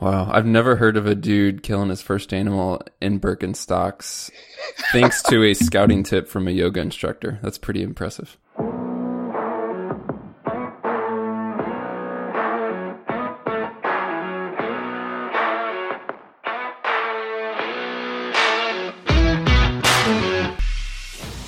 [0.00, 4.30] Wow, I've never heard of a dude killing his first animal in Birkenstocks
[4.92, 7.40] thanks to a scouting tip from a yoga instructor.
[7.42, 8.38] That's pretty impressive.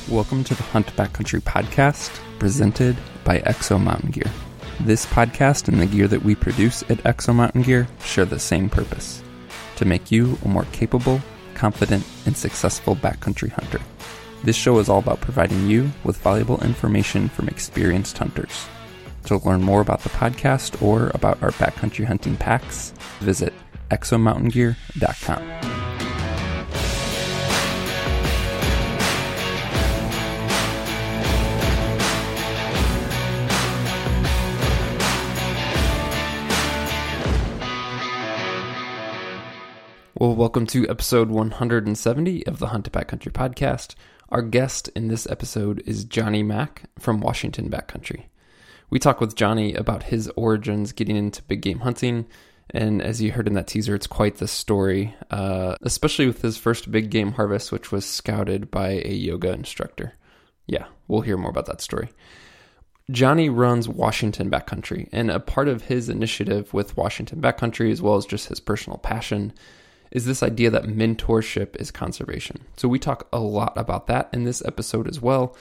[0.08, 2.10] Welcome to the Hunt Backcountry podcast,
[2.40, 4.49] presented by Exo Mountain Gear.
[4.84, 8.70] This podcast and the gear that we produce at Exo Mountain Gear share the same
[8.70, 9.22] purpose
[9.76, 11.20] to make you a more capable,
[11.54, 13.80] confident, and successful backcountry hunter.
[14.42, 18.66] This show is all about providing you with valuable information from experienced hunters.
[19.26, 23.52] To learn more about the podcast or about our backcountry hunting packs, visit
[23.90, 26.09] exomountaingear.com.
[40.20, 43.94] Well, welcome to episode 170 of the Hunt to Backcountry podcast.
[44.28, 48.24] Our guest in this episode is Johnny Mack from Washington Backcountry.
[48.90, 52.26] We talk with Johnny about his origins getting into big game hunting,
[52.68, 56.58] and as you heard in that teaser, it's quite the story, uh, especially with his
[56.58, 60.12] first big game harvest, which was scouted by a yoga instructor.
[60.66, 62.10] Yeah, we'll hear more about that story.
[63.10, 68.16] Johnny runs Washington Backcountry, and a part of his initiative with Washington Backcountry, as well
[68.16, 69.54] as just his personal passion,
[70.10, 72.64] is this idea that mentorship is conservation.
[72.76, 75.56] So we talk a lot about that in this episode as well.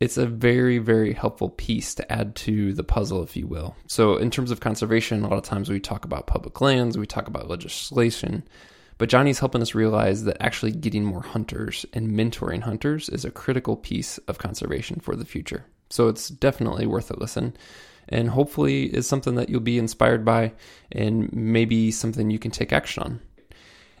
[0.00, 3.76] It's a very, very helpful piece to add to the puzzle, if you will.
[3.86, 7.06] So, in terms of conservation, a lot of times we talk about public lands, we
[7.06, 8.42] talk about legislation,
[8.98, 13.30] but Johnny's helping us realize that actually getting more hunters and mentoring hunters is a
[13.30, 15.64] critical piece of conservation for the future.
[15.90, 17.56] So, it's definitely worth a listen
[18.08, 20.52] and hopefully is something that you'll be inspired by
[20.92, 23.20] and maybe something you can take action on.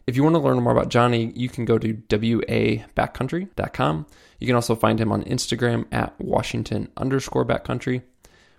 [0.06, 4.06] If you want to learn more about Johnny, you can go to wabackcountry.com.
[4.38, 8.02] You can also find him on Instagram at Washington underscore backcountry.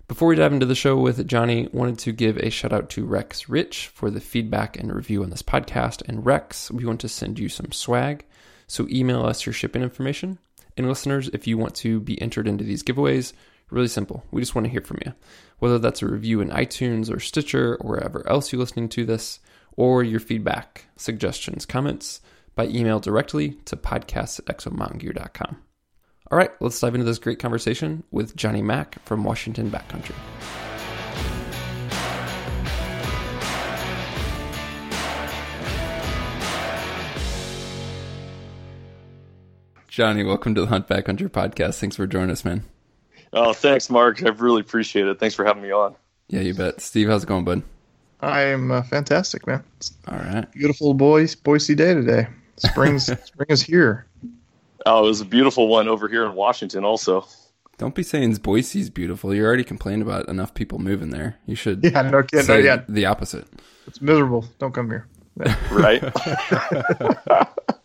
[0.08, 3.04] Before we dive into the show with Johnny, wanted to give a shout out to
[3.04, 6.02] Rex Rich for the feedback and review on this podcast.
[6.08, 8.24] And Rex, we want to send you some swag.
[8.66, 10.38] So email us your shipping information.
[10.76, 13.32] And listeners, if you want to be entered into these giveaways,
[13.70, 14.24] really simple.
[14.30, 15.12] We just want to hear from you.
[15.58, 19.40] Whether that's a review in iTunes or Stitcher or wherever else you're listening to this,
[19.76, 22.20] or your feedback, suggestions, comments
[22.54, 25.58] by email directly to podcast at exomountaingear.com.
[26.30, 30.14] All right, let's dive into this great conversation with Johnny Mack from Washington Backcountry.
[39.88, 41.78] Johnny, welcome to the Hunt Backcountry podcast.
[41.78, 42.64] Thanks for joining us, man.
[43.32, 44.22] Oh, thanks, Mark.
[44.22, 45.18] I really appreciate it.
[45.18, 45.94] Thanks for having me on.
[46.28, 46.80] Yeah, you bet.
[46.80, 47.62] Steve, how's it going, bud?
[48.20, 49.62] I'm uh, fantastic, man.
[49.76, 50.50] It's All right.
[50.52, 52.26] beautiful boys, Boise day today.
[52.56, 54.06] Spring's spring is here.
[54.86, 57.26] Oh, it was a beautiful one over here in Washington, also.
[57.78, 59.34] Don't be saying Boise's beautiful.
[59.34, 61.36] You already complained about enough people moving there.
[61.44, 62.46] You should Yeah, no kidding.
[62.46, 63.46] say yeah, the opposite.
[63.86, 64.46] it's miserable.
[64.58, 65.06] Don't come here.
[65.70, 66.02] Right?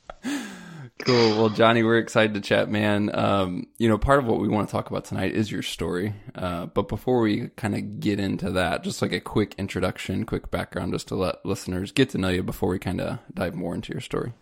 [1.05, 1.35] Cool.
[1.35, 3.09] Well, Johnny, we're excited to chat, man.
[3.13, 6.13] Um, you know, part of what we want to talk about tonight is your story.
[6.35, 10.51] Uh, but before we kind of get into that, just like a quick introduction, quick
[10.51, 13.73] background, just to let listeners get to know you before we kind of dive more
[13.73, 14.33] into your story.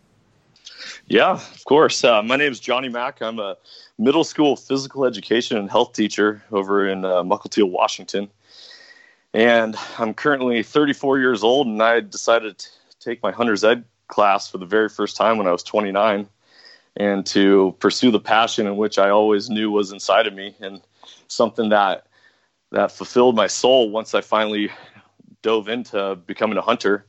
[1.06, 2.04] yeah, of course.
[2.04, 3.22] Uh, my name is Johnny Mack.
[3.22, 3.56] I'm a
[3.98, 8.28] middle school physical education and health teacher over in uh, Mukilteo, Washington.
[9.32, 14.50] And I'm currently 34 years old, and I decided to take my hunter's ed class
[14.50, 16.28] for the very first time when I was 29
[16.96, 20.80] and to pursue the passion in which I always knew was inside of me and
[21.28, 22.06] something that
[22.72, 24.70] that fulfilled my soul once I finally
[25.42, 27.04] dove into becoming a hunter.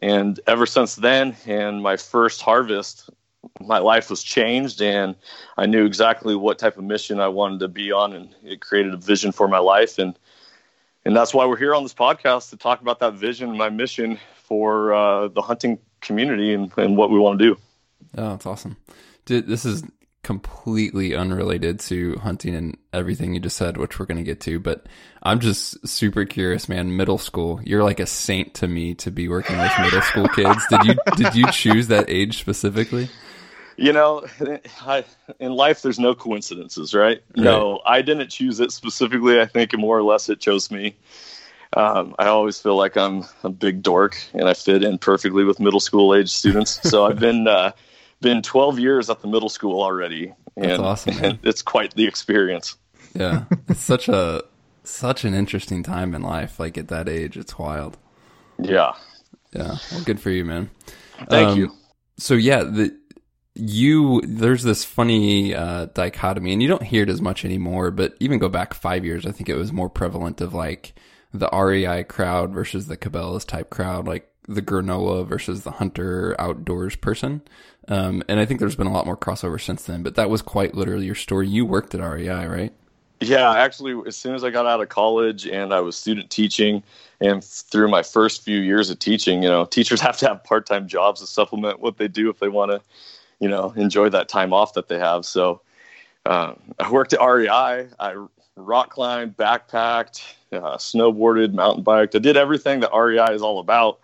[0.00, 3.08] And ever since then, and my first harvest,
[3.60, 5.14] my life was changed, and
[5.56, 8.94] I knew exactly what type of mission I wanted to be on, and it created
[8.94, 9.98] a vision for my life.
[9.98, 10.18] And
[11.04, 14.18] and that's why we're here on this podcast to talk about that vision, my mission
[14.44, 17.60] for uh, the hunting community, and, and what we want to do.
[18.16, 18.76] Oh, that's awesome.
[19.24, 19.82] Dude, this is
[20.22, 24.60] completely unrelated to hunting and everything you just said, which we're going to get to.
[24.60, 24.86] But
[25.22, 26.96] I'm just super curious, man.
[26.96, 30.64] Middle school, you're like a saint to me to be working with middle school kids.
[30.68, 33.08] Did you did you choose that age specifically?
[33.76, 34.26] You know,
[34.82, 35.04] I,
[35.40, 37.22] in life, there's no coincidences, right?
[37.36, 39.40] No, I didn't choose it specifically.
[39.40, 40.96] I think more or less it chose me.
[41.74, 45.58] Um, I always feel like I'm a big dork and I fit in perfectly with
[45.58, 46.78] middle school age students.
[46.88, 47.72] So I've been uh,
[48.22, 51.24] been 12 years at the middle school already, and, That's awesome, man.
[51.24, 52.76] and it's quite the experience.
[53.14, 54.42] Yeah, it's such a
[54.84, 56.58] such an interesting time in life.
[56.58, 57.98] Like at that age, it's wild.
[58.58, 58.92] Yeah,
[59.52, 60.70] Yeah, well, good for you, man.
[61.28, 61.72] Thank Um, you.
[62.18, 62.96] So yeah, the
[63.54, 67.90] you there's this funny uh, dichotomy, and you don't hear it as much anymore.
[67.90, 70.94] But even go back five years, I think it was more prevalent of like
[71.34, 76.96] the REI crowd versus the Cabela's type crowd, like the granola versus the hunter outdoors
[76.96, 77.42] person.
[77.88, 80.02] Um, and I think there's been a lot more crossover since then.
[80.02, 81.48] But that was quite literally your story.
[81.48, 82.72] You worked at REI, right?
[83.20, 86.82] Yeah, actually, as soon as I got out of college and I was student teaching,
[87.20, 90.66] and through my first few years of teaching, you know, teachers have to have part
[90.66, 92.80] time jobs to supplement what they do if they want to,
[93.38, 95.24] you know, enjoy that time off that they have.
[95.24, 95.60] So
[96.26, 97.88] uh, I worked at REI.
[97.98, 100.22] I rock climbed, backpacked,
[100.52, 102.14] uh, snowboarded, mountain biked.
[102.14, 104.00] I did everything that REI is all about,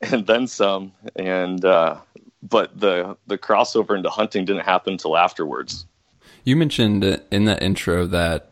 [0.00, 0.92] and then some.
[1.16, 1.98] And uh,
[2.42, 5.86] but the the crossover into hunting didn't happen until afterwards.
[6.44, 8.50] You mentioned in that intro that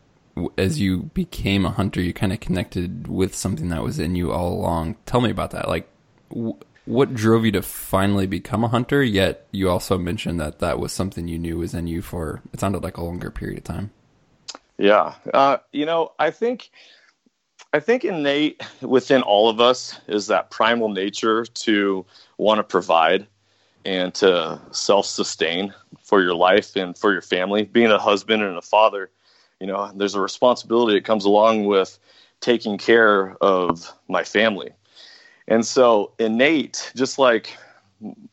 [0.57, 4.31] as you became a hunter, you kind of connected with something that was in you
[4.31, 4.97] all along.
[5.05, 5.69] Tell me about that.
[5.69, 5.87] Like,
[6.29, 9.01] w- what drove you to finally become a hunter?
[9.01, 12.59] Yet you also mentioned that that was something you knew was in you for it
[12.59, 13.91] sounded like a longer period of time.
[14.77, 16.69] Yeah, uh, you know, I think,
[17.75, 22.05] I think innate within all of us is that primal nature to
[22.37, 23.27] want to provide
[23.83, 27.63] and to self-sustain for your life and for your family.
[27.63, 29.11] Being a husband and a father,
[29.59, 31.99] you know, there's a responsibility that comes along with
[32.39, 34.71] taking care of my family,
[35.49, 37.57] and so innate, just like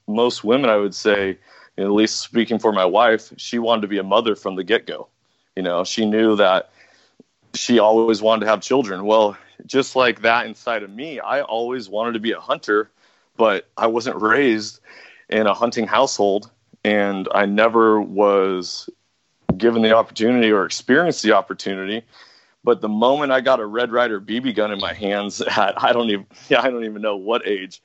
[0.07, 1.37] most women, I would say,
[1.79, 5.09] at least speaking for my wife, she wanted to be a mother from the get-go.
[5.57, 6.71] You know, she knew that
[7.55, 9.05] she always wanted to have children.
[9.05, 12.91] Well, just like that inside of me, I always wanted to be a hunter,
[13.37, 14.81] but I wasn't raised
[15.29, 16.51] in a hunting household
[16.85, 18.89] and I never was
[19.57, 22.03] given the opportunity or experienced the opportunity.
[22.65, 25.93] But the moment I got a Red Ryder BB gun in my hands at I
[25.93, 27.83] don't even yeah, I don't even know what age,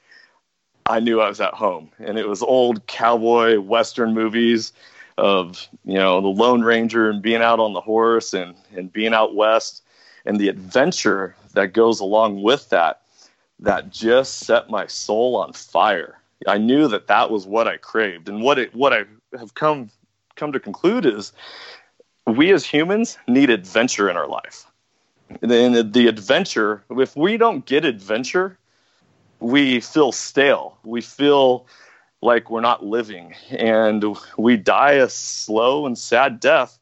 [0.85, 1.91] I knew I was at home.
[1.99, 4.73] And it was old cowboy western movies
[5.17, 9.13] of you know the Lone Ranger and being out on the horse and and being
[9.13, 9.83] out west
[10.25, 13.01] and the adventure that goes along with that
[13.59, 16.19] that just set my soul on fire.
[16.47, 19.05] I knew that that was what I craved and what it what I
[19.37, 19.89] have come
[20.35, 21.33] come to conclude is
[22.25, 24.65] we as humans need adventure in our life.
[25.41, 25.51] And
[25.93, 28.57] the adventure if we don't get adventure
[29.39, 30.77] we feel stale.
[30.83, 31.67] We feel
[32.21, 33.33] like we're not living.
[33.51, 34.03] And
[34.37, 36.79] we die a slow and sad death.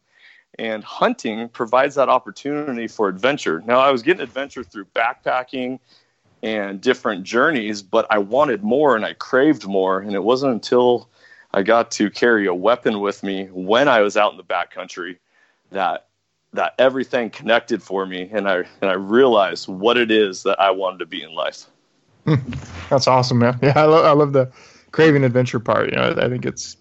[0.57, 3.61] And hunting provides that opportunity for adventure.
[3.65, 5.79] Now i was getting adventure through backpacking
[6.43, 9.99] and different journeys but i wanted more and i craved more.
[9.99, 11.09] And it wasn't until
[11.53, 15.17] i got to carry a weapon with me when i was out in the backcountry
[15.71, 16.07] that
[16.53, 20.71] that everything connected for me and i and i realized what it is that i
[20.71, 21.65] wanted to be in life.
[22.89, 23.59] That's awesome, man.
[23.61, 24.49] Yeah, I love I love the
[24.95, 25.89] craving adventure part.
[25.89, 26.77] You know, I think it's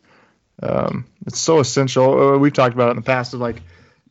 [0.62, 2.34] um, it's so essential.
[2.34, 3.60] Uh, We've talked about it in the past of like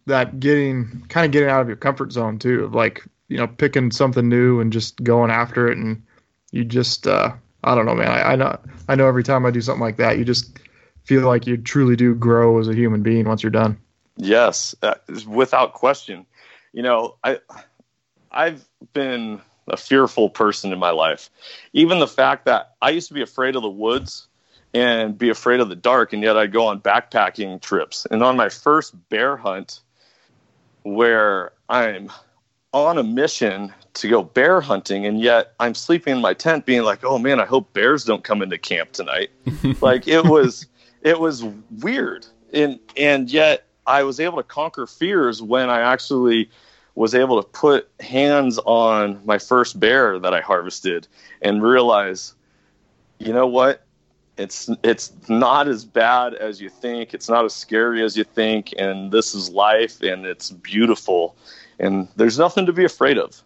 [0.08, 3.48] that getting kind of getting out of your comfort zone too, of like you know
[3.48, 6.04] picking something new and just going after it, and
[6.52, 7.32] you just uh,
[7.64, 8.12] I don't know, man.
[8.12, 8.60] I, I know
[8.90, 10.60] I know every time I do something like that, you just
[11.06, 13.78] feel like you truly do grow as a human being once you're done.
[14.18, 14.96] Yes, uh,
[15.26, 16.26] without question.
[16.74, 17.40] You know, I
[18.30, 21.30] I've been a fearful person in my life.
[21.74, 24.28] Even the fact that I used to be afraid of the woods
[24.74, 28.08] and be afraid of the dark, and yet I'd go on backpacking trips.
[28.10, 29.82] And on my first bear hunt,
[30.84, 32.12] where I'm
[32.74, 36.84] on a mission to go bear hunting, and yet I'm sleeping in my tent, being
[36.84, 39.30] like, "Oh man, I hope bears don't come into camp tonight."
[39.82, 40.68] like it was,
[41.04, 41.44] it was
[41.82, 46.50] weird, and and yet I was able to conquer fears when I actually
[46.96, 51.08] was able to put hands on my first bear that I harvested
[51.42, 52.34] and realize,
[53.18, 53.86] you know what?
[54.38, 57.14] It's it's not as bad as you think.
[57.14, 61.36] It's not as scary as you think, and this is life, and it's beautiful,
[61.80, 63.44] and there's nothing to be afraid of.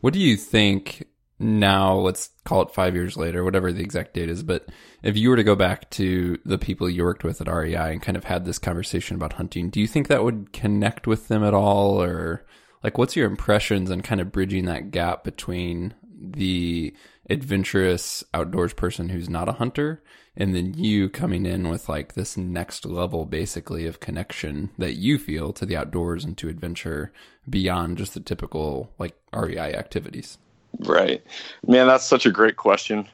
[0.00, 1.06] What do you think
[1.38, 1.94] now?
[1.94, 4.42] Let's call it five years later, whatever the exact date is.
[4.42, 4.68] But
[5.02, 8.02] if you were to go back to the people you worked with at REI and
[8.02, 11.44] kind of had this conversation about hunting, do you think that would connect with them
[11.44, 12.44] at all, or
[12.82, 16.94] like what's your impressions and kind of bridging that gap between the
[17.30, 20.02] adventurous outdoors person who's not a hunter
[20.36, 25.18] and then you coming in with like this next level basically of connection that you
[25.18, 27.12] feel to the outdoors and to adventure
[27.48, 30.38] beyond just the typical like REI activities?
[30.80, 31.22] Right,
[31.66, 31.86] man.
[31.86, 33.08] That's such a great question.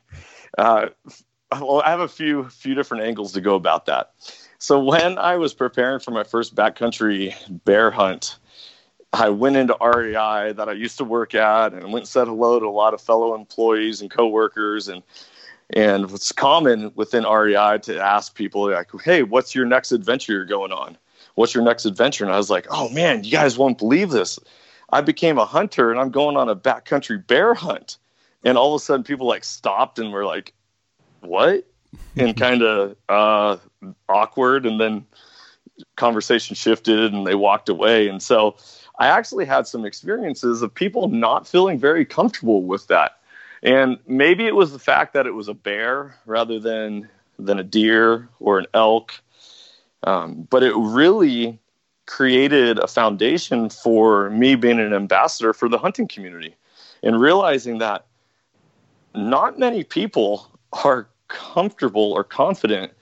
[0.56, 0.88] Uh,
[1.52, 4.12] well, I have a few few different angles to go about that.
[4.58, 7.34] So when I was preparing for my first backcountry
[7.64, 8.38] bear hunt,
[9.12, 12.58] I went into REI that I used to work at and went and said hello
[12.58, 15.02] to a lot of fellow employees and coworkers and
[15.74, 20.44] and it's common within REI to ask people like, "Hey, what's your next adventure you're
[20.46, 20.96] going on?
[21.34, 24.38] What's your next adventure?" And I was like, "Oh man, you guys won't believe this.
[24.90, 27.98] I became a hunter and I'm going on a backcountry bear hunt."
[28.44, 30.52] And all of a sudden, people like stopped and were like,
[31.20, 31.66] "What?"
[32.16, 33.56] and kind of uh,
[34.08, 35.06] awkward, and then
[35.96, 38.08] conversation shifted and they walked away.
[38.08, 38.56] And so
[38.98, 43.20] I actually had some experiences of people not feeling very comfortable with that.
[43.62, 47.64] And maybe it was the fact that it was a bear rather than than a
[47.64, 49.14] deer or an elk.
[50.02, 51.60] Um, but it really
[52.08, 56.56] created a foundation for me being an ambassador for the hunting community
[57.02, 58.06] and realizing that
[59.14, 60.50] not many people
[60.84, 62.92] are comfortable or confident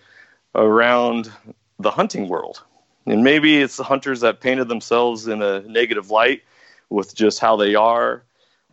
[0.57, 1.31] around
[1.79, 2.63] the hunting world.
[3.07, 6.43] And maybe it's the hunters that painted themselves in a negative light
[6.91, 8.25] with just how they are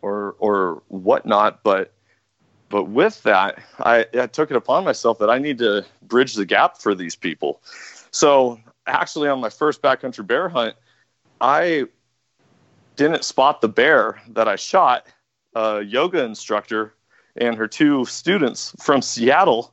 [0.02, 1.62] or or whatnot.
[1.62, 1.92] But
[2.70, 6.44] but with that, I, I took it upon myself that I need to bridge the
[6.44, 7.60] gap for these people.
[8.10, 10.76] So actually on my first backcountry bear hunt,
[11.40, 11.86] I
[12.96, 15.06] didn't spot the bear that I shot.
[15.54, 16.94] A yoga instructor
[17.36, 19.72] and her two students from Seattle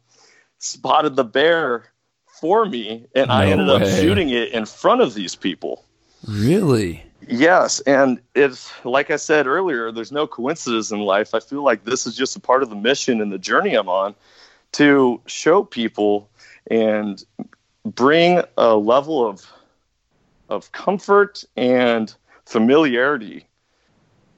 [0.60, 1.86] spotted the bear
[2.40, 3.76] for me, and no I ended way.
[3.76, 5.86] up shooting it in front of these people.
[6.28, 7.04] Really?
[7.28, 9.92] Yes, and it's like I said earlier.
[9.92, 11.36] There's no coincidence in life.
[11.36, 13.90] I feel like this is just a part of the mission and the journey I'm
[13.90, 14.16] on
[14.74, 16.30] to show people
[16.70, 17.24] and
[17.86, 19.46] bring a level of
[20.50, 22.14] of comfort and
[22.46, 23.46] familiarity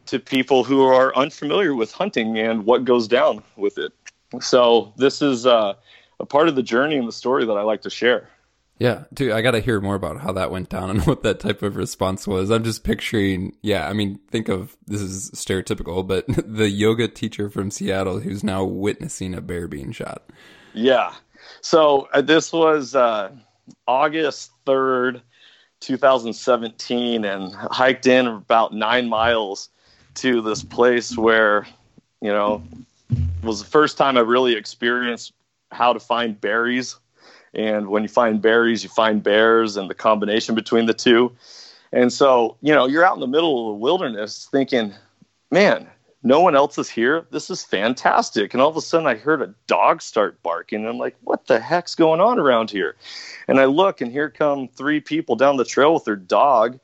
[0.06, 3.92] to people who are unfamiliar with hunting and what goes down with it.
[4.42, 5.74] So this is uh,
[6.20, 8.30] a part of the journey and the story that I like to share.
[8.80, 11.40] Yeah, dude, I got to hear more about how that went down and what that
[11.40, 12.52] type of response was.
[12.52, 17.50] I'm just picturing, yeah, I mean, think of this is stereotypical, but the yoga teacher
[17.50, 20.24] from Seattle who's now witnessing a bear being shot.
[20.74, 21.14] Yeah.
[21.62, 23.32] So uh, this was uh,
[23.88, 25.22] August 3rd,
[25.80, 29.70] 2017, and hiked in about nine miles
[30.16, 31.66] to this place where,
[32.22, 32.64] you know,
[33.44, 35.34] was the first time I really experienced
[35.72, 36.96] how to find berries.
[37.54, 41.32] And when you find berries, you find bears and the combination between the two.
[41.92, 44.94] And so, you know, you're out in the middle of the wilderness thinking,
[45.52, 45.88] man,
[46.24, 47.26] no one else is here.
[47.32, 48.54] This is fantastic.
[48.54, 50.80] And all of a sudden, I heard a dog start barking.
[50.80, 52.96] And I'm like, what the heck's going on around here?
[53.48, 56.80] And I look, and here come three people down the trail with their dog.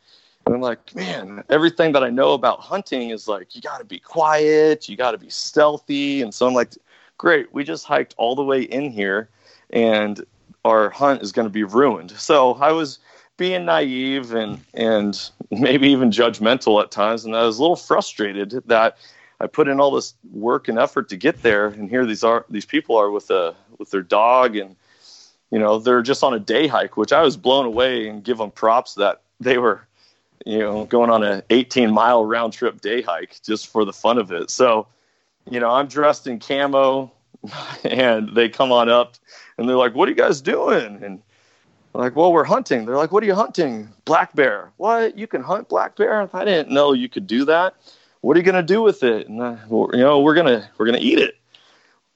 [0.45, 3.85] And I'm like, man, everything that I know about hunting is like, you got to
[3.85, 6.21] be quiet, you got to be stealthy.
[6.21, 6.73] And so I'm like,
[7.17, 9.29] great, we just hiked all the way in here
[9.69, 10.25] and
[10.65, 12.11] our hunt is going to be ruined.
[12.11, 12.99] So I was
[13.37, 17.23] being naive and, and maybe even judgmental at times.
[17.23, 18.97] And I was a little frustrated that
[19.39, 21.67] I put in all this work and effort to get there.
[21.67, 24.75] And here these are, these people are with a, with their dog and,
[25.51, 28.37] you know, they're just on a day hike, which I was blown away and give
[28.37, 29.87] them props that they were,
[30.45, 34.17] you know, going on an 18 mile round trip day hike just for the fun
[34.17, 34.49] of it.
[34.49, 34.87] So,
[35.49, 37.11] you know, I'm dressed in camo
[37.83, 39.15] and they come on up
[39.57, 41.01] and they're like, what are you guys doing?
[41.03, 41.21] And
[41.93, 42.85] like, well, we're hunting.
[42.85, 43.89] They're like, what are you hunting?
[44.05, 44.71] Black bear.
[44.77, 45.17] What?
[45.17, 46.29] You can hunt black bear?
[46.33, 47.75] I didn't know you could do that.
[48.21, 49.27] What are you going to do with it?
[49.27, 51.35] And, uh, you know, we're going to, we're going to eat it.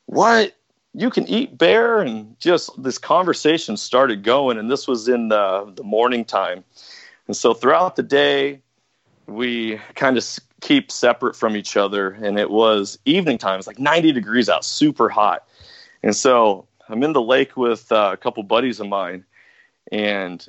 [0.05, 0.53] What?
[0.93, 2.01] You can eat bear?
[2.01, 4.57] And just this conversation started going.
[4.57, 6.63] And this was in the, the morning time.
[7.27, 8.61] And so throughout the day,
[9.27, 10.25] we kind of
[10.61, 12.09] keep separate from each other.
[12.09, 13.59] And it was evening time.
[13.59, 15.47] It's like 90 degrees out, super hot.
[16.03, 19.25] And so I'm in the lake with uh, a couple buddies of mine.
[19.91, 20.45] And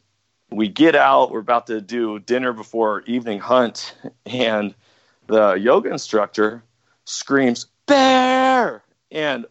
[0.51, 1.31] we get out.
[1.31, 3.95] We're about to do dinner before our evening hunt.
[4.27, 4.75] And
[5.27, 6.63] the yoga instructor
[7.05, 8.83] screams, Bear!
[9.11, 9.47] And,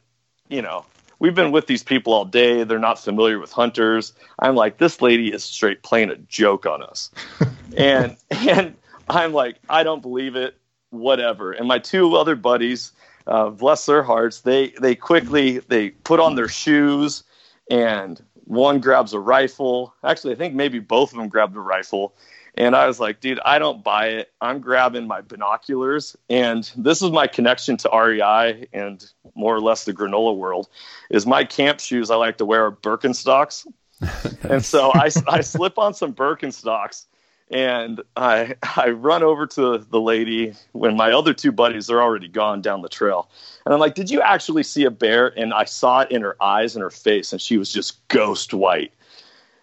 [0.49, 0.85] you know,
[1.19, 2.63] we've been with these people all day.
[2.63, 4.13] They're not familiar with hunters.
[4.39, 7.11] I'm like, this lady is straight playing a joke on us.
[7.77, 8.75] and, and,
[9.09, 10.57] I'm like, I don't believe it,
[10.89, 11.51] whatever.
[11.51, 12.91] And my two other buddies,
[13.27, 17.23] uh, bless their hearts, they they quickly they put on their shoes,
[17.69, 19.93] and one grabs a rifle.
[20.03, 22.15] Actually, I think maybe both of them grabbed a rifle.
[22.55, 24.31] And I was like, dude, I don't buy it.
[24.39, 26.15] I'm grabbing my binoculars.
[26.29, 29.03] And this is my connection to REI and
[29.35, 30.69] more or less the granola world
[31.09, 33.65] is my camp shoes I like to wear are Birkenstocks.
[34.49, 37.05] and so I, I slip on some Birkenstocks
[37.49, 42.27] and I I run over to the lady when my other two buddies are already
[42.27, 43.29] gone down the trail.
[43.65, 46.41] And I'm like, "Did you actually see a bear?" And I saw it in her
[46.41, 48.93] eyes and her face and she was just ghost white.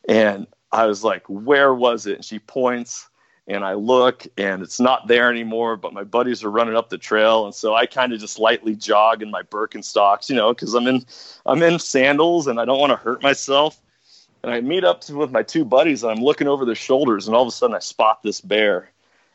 [0.09, 3.09] And I was like, "Where was it?" And she points
[3.51, 6.99] and I look and it's not there anymore, but my buddies are running up the
[6.99, 7.45] trail.
[7.45, 10.87] And so I kind of just lightly jog in my Birkenstocks, you know, cause I'm
[10.87, 11.05] in,
[11.45, 13.81] I'm in sandals and I don't want to hurt myself.
[14.43, 17.27] And I meet up to, with my two buddies and I'm looking over their shoulders
[17.27, 18.91] and all of a sudden I spot this bear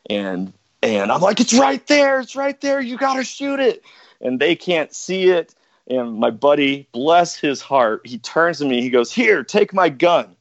[0.08, 0.52] and,
[0.82, 2.20] and I'm like, it's right there.
[2.20, 2.80] It's right there.
[2.80, 3.82] You got to shoot it.
[4.20, 5.54] And they can't see it.
[5.88, 8.80] And my buddy, bless his heart, he turns to me.
[8.82, 10.35] He goes, here, take my gun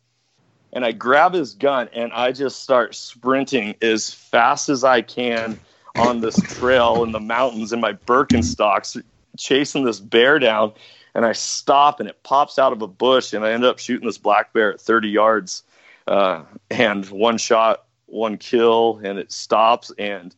[0.75, 5.57] and I grab his gun and I just start sprinting as fast as I can
[5.95, 9.01] on this trail in the mountains in my Birkenstocks,
[9.37, 10.73] chasing this bear down.
[11.15, 14.05] And I stop and it pops out of a bush, and I end up shooting
[14.05, 15.63] this black bear at 30 yards.
[16.05, 19.93] Uh, and one shot, one kill, and it stops.
[19.97, 20.35] And,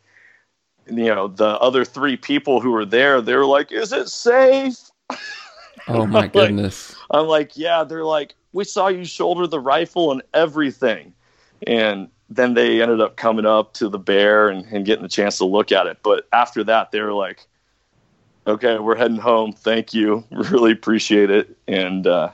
[0.85, 4.77] you know, the other three people who were there, they were like, Is it safe?
[5.87, 6.95] Oh, my goodness.
[7.09, 7.83] Like, I'm like, Yeah.
[7.83, 11.13] They're like, we saw you shoulder the rifle and everything.
[11.67, 15.37] And then they ended up coming up to the bear and, and getting a chance
[15.37, 15.99] to look at it.
[16.01, 17.45] But after that, they were like,
[18.47, 19.53] okay, we're heading home.
[19.53, 20.23] Thank you.
[20.31, 21.55] Really appreciate it.
[21.67, 22.31] And uh,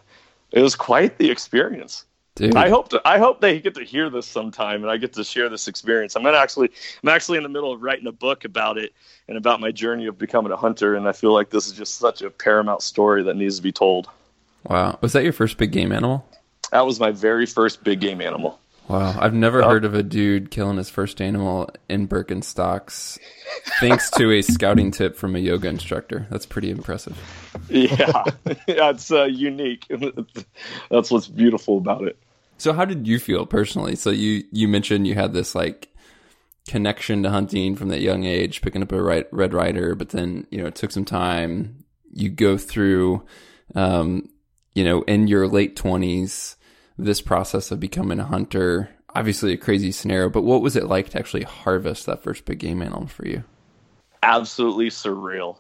[0.52, 2.06] it was quite the experience.
[2.36, 2.56] Dude.
[2.56, 5.26] I hope to, I hope they get to hear this sometime and I get to
[5.26, 6.16] share this experience.
[6.16, 6.72] I'm gonna actually
[7.04, 8.94] I'm actually in the middle of writing a book about it
[9.28, 11.98] and about my journey of becoming a hunter and I feel like this is just
[11.98, 14.10] such a paramount story that needs to be told.
[14.64, 14.98] Wow.
[15.02, 16.28] Was that your first big game animal?
[16.72, 18.60] That was my very first big game animal.
[18.88, 19.18] Wow.
[19.18, 23.18] I've never heard of a dude killing his first animal in Birkenstocks
[23.80, 26.28] thanks to a scouting tip from a yoga instructor.
[26.30, 27.18] That's pretty impressive.
[27.70, 28.24] Yeah.
[28.68, 29.88] That's uh, unique.
[30.92, 32.18] That's what's beautiful about it.
[32.58, 33.96] So how did you feel personally?
[33.96, 35.90] So you you mentioned you had this like
[36.68, 40.60] connection to hunting from that young age, picking up a Red Ryder, but then, you
[40.60, 41.84] know, it took some time.
[42.12, 43.26] You go through
[43.76, 44.30] um,
[44.74, 46.56] you know, in your late 20s,
[46.98, 51.10] this process of becoming a hunter, obviously a crazy scenario, but what was it like
[51.10, 53.44] to actually harvest that first big game animal for you?
[54.22, 55.58] Absolutely surreal.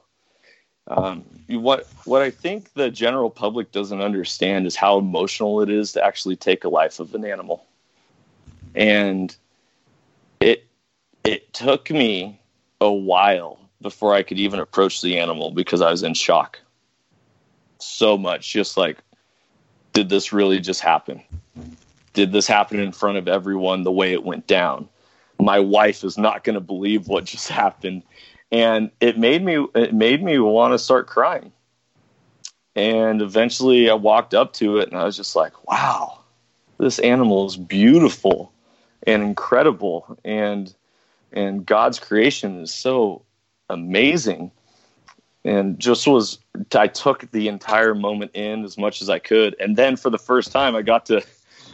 [0.87, 5.93] Um, what what I think the general public doesn't understand is how emotional it is
[5.93, 7.65] to actually take a life of an animal,
[8.75, 9.33] and
[10.41, 10.67] it
[11.23, 12.41] it took me
[12.81, 16.59] a while before I could even approach the animal because I was in shock
[17.83, 18.51] so much.
[18.51, 18.97] Just like,
[19.93, 21.21] did this really just happen?
[22.13, 24.87] Did this happen in front of everyone the way it went down?
[25.39, 28.03] My wife is not going to believe what just happened.
[28.51, 31.51] And it made me it made me want to start crying.
[32.75, 36.19] And eventually I walked up to it and I was just like, wow,
[36.77, 38.51] this animal is beautiful
[39.05, 40.73] and incredible and
[41.31, 43.23] and God's creation is so
[43.69, 44.51] amazing
[45.45, 46.39] and just was
[46.73, 50.17] I took the entire moment in as much as I could, and then for the
[50.17, 51.23] first time, I got to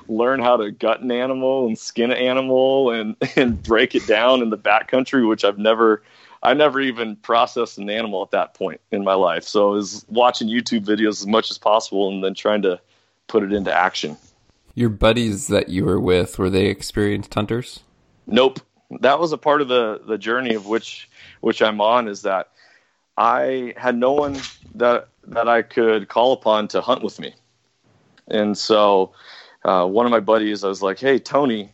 [0.08, 4.42] learn how to gut an animal and skin an animal and and break it down
[4.42, 6.04] in the backcountry, which I've never.
[6.42, 9.44] I never even processed an animal at that point in my life.
[9.44, 12.80] So I was watching YouTube videos as much as possible and then trying to
[13.28, 14.16] put it into action.
[14.74, 17.82] Your buddies that you were with, were they experienced hunters?
[18.26, 18.62] Nope.
[19.02, 21.10] That was a part of the, the journey of which
[21.42, 22.52] which I'm on is that
[23.20, 24.42] I had no one
[24.76, 27.36] that that I could call upon to hunt with me,
[28.30, 29.12] and so
[29.66, 31.74] uh, one of my buddies, I was like, "Hey, Tony,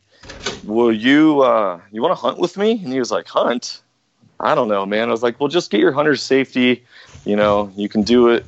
[0.63, 3.83] will you uh, you want to hunt with me?" And he was like, "Hunt?
[4.39, 6.83] I don't know, man." I was like, "Well, just get your hunter's safety.
[7.25, 8.47] You know, you can do it.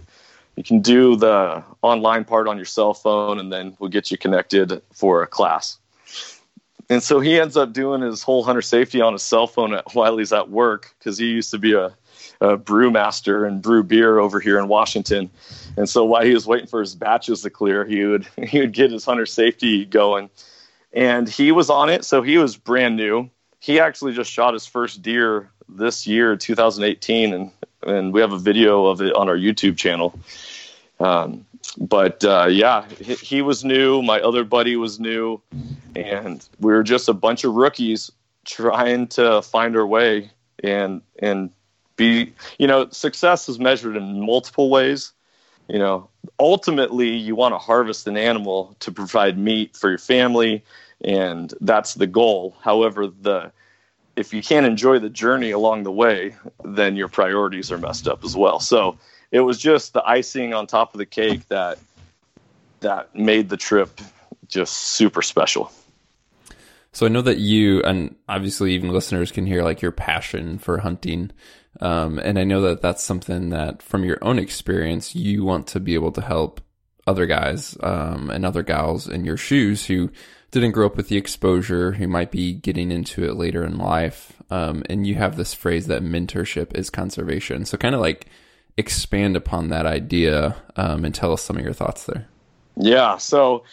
[0.55, 4.17] You can do the online part on your cell phone, and then we'll get you
[4.17, 5.77] connected for a class."
[6.89, 10.17] And so he ends up doing his whole hunter safety on his cell phone while
[10.17, 11.95] he's at work because he used to be a
[12.41, 15.29] a brewmaster and brew beer over here in Washington.
[15.75, 18.73] And so while he was waiting for his batches to clear, he would he would
[18.73, 20.29] get his hunter safety going.
[20.93, 23.29] And he was on it, so he was brand new.
[23.59, 27.51] He actually just shot his first deer this year, 2018, and
[27.83, 30.17] and we have a video of it on our YouTube channel.
[30.99, 31.45] Um,
[31.77, 34.01] but uh, yeah, he, he, was new.
[34.01, 35.41] My other buddy was new,
[35.95, 38.11] and we were just a bunch of rookies
[38.45, 40.31] trying to find our way
[40.63, 41.51] and and
[41.97, 45.11] be you know success is measured in multiple ways.
[45.67, 50.63] You know ultimately you want to harvest an animal to provide meat for your family
[51.03, 52.55] and that's the goal.
[52.61, 53.51] However the
[54.15, 58.23] if you can't enjoy the journey along the way then your priorities are messed up
[58.23, 58.59] as well.
[58.59, 58.97] So
[59.31, 61.79] it was just the icing on top of the cake that
[62.79, 63.99] that made the trip
[64.47, 65.71] just super special.
[66.93, 70.79] So I know that you and obviously even listeners can hear like your passion for
[70.79, 71.31] hunting.
[71.79, 75.79] Um, and I know that that's something that from your own experience, you want to
[75.79, 76.61] be able to help
[77.05, 80.11] other guys um, and other gals in your shoes who
[80.51, 84.33] didn't grow up with the exposure, who might be getting into it later in life.
[84.49, 87.65] Um, and you have this phrase that mentorship is conservation.
[87.65, 88.27] So, kind of like
[88.77, 92.27] expand upon that idea um, and tell us some of your thoughts there.
[92.75, 93.17] Yeah.
[93.17, 93.63] So,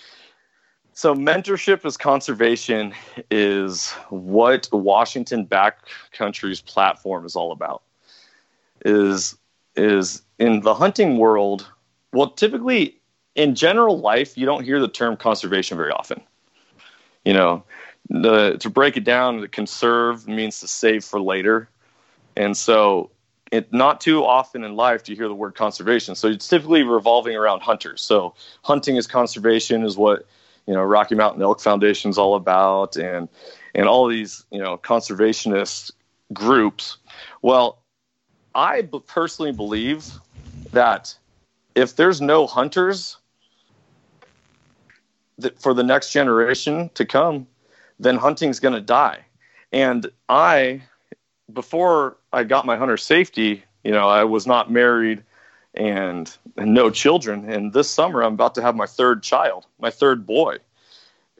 [0.94, 2.94] so mentorship as conservation
[3.30, 7.82] is what Washington Backcountry's platform is all about.
[8.84, 9.36] Is
[9.76, 11.68] is in the hunting world.
[12.12, 13.00] Well, typically
[13.34, 16.20] in general life, you don't hear the term conservation very often.
[17.24, 17.64] You know,
[18.08, 21.68] the, to break it down, to conserve means to save for later,
[22.36, 23.10] and so
[23.50, 26.14] it not too often in life do you hear the word conservation.
[26.14, 28.02] So it's typically revolving around hunters.
[28.02, 30.26] So hunting is conservation is what
[30.66, 33.28] you know Rocky Mountain Elk Foundation is all about, and
[33.74, 35.92] and all these you know conservationist
[36.32, 36.98] groups.
[37.42, 37.78] Well,
[38.54, 40.06] I personally believe
[40.72, 41.16] that
[41.74, 43.16] if there's no hunters
[45.38, 47.46] that for the next generation to come,
[47.98, 49.24] then hunting's going to die.
[49.72, 50.82] And I,
[51.52, 55.22] before I got my hunter safety, you know, I was not married
[55.74, 57.50] and, and no children.
[57.50, 60.58] And this summer, I'm about to have my third child, my third boy,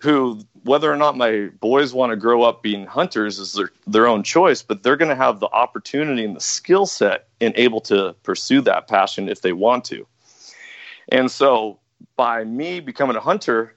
[0.02, 4.06] who, whether or not my boys want to grow up being hunters is their, their
[4.06, 7.80] own choice, but they're going to have the opportunity and the skill set and able
[7.82, 10.06] to pursue that passion if they want to.
[11.10, 11.78] And so
[12.16, 13.76] by me becoming a hunter,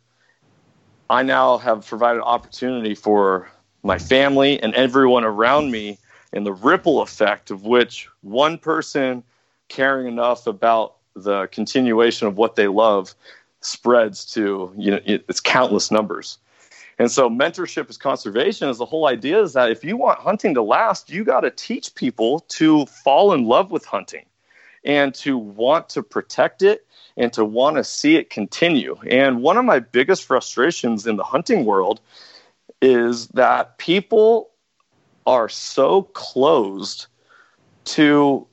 [1.10, 3.50] I now have provided opportunity for
[3.84, 5.98] my family and everyone around me
[6.34, 9.24] and the ripple effect of which one person
[9.68, 13.16] caring enough about the continuation of what they love
[13.62, 16.38] spreads to you know it's countless numbers
[17.00, 20.54] and so mentorship is conservation is the whole idea is that if you want hunting
[20.54, 24.26] to last you got to teach people to fall in love with hunting
[24.84, 28.96] and to want to protect it and to want to see it continue.
[29.10, 32.00] And one of my biggest frustrations in the hunting world
[32.82, 34.52] is that people
[35.26, 37.08] are so closed
[37.86, 38.48] to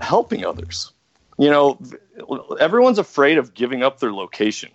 [0.00, 0.92] helping others.
[1.38, 1.78] You know,
[2.58, 4.70] everyone's afraid of giving up their location,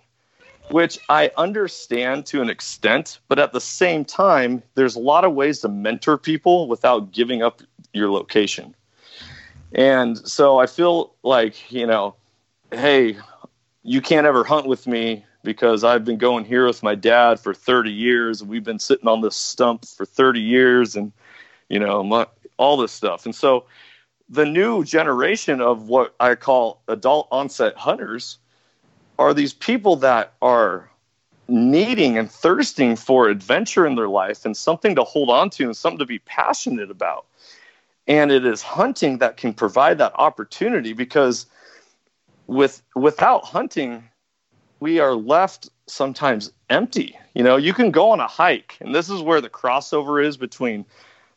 [0.70, 5.34] which I understand to an extent, but at the same time, there's a lot of
[5.34, 8.74] ways to mentor people without giving up your location.
[9.74, 12.14] And so I feel like, you know,
[12.70, 13.16] hey,
[13.82, 17.52] you can't ever hunt with me because I've been going here with my dad for
[17.54, 21.12] 30 years and we've been sitting on this stump for 30 years and
[21.68, 23.24] you know my, all this stuff.
[23.24, 23.64] And so
[24.32, 28.38] the new generation of what I call adult onset hunters
[29.18, 30.90] are these people that are
[31.48, 35.76] needing and thirsting for adventure in their life and something to hold on to and
[35.76, 37.26] something to be passionate about.
[38.08, 41.44] And it is hunting that can provide that opportunity because
[42.46, 44.02] with without hunting,
[44.80, 47.18] we are left sometimes empty.
[47.34, 50.38] You know, you can go on a hike, and this is where the crossover is
[50.38, 50.86] between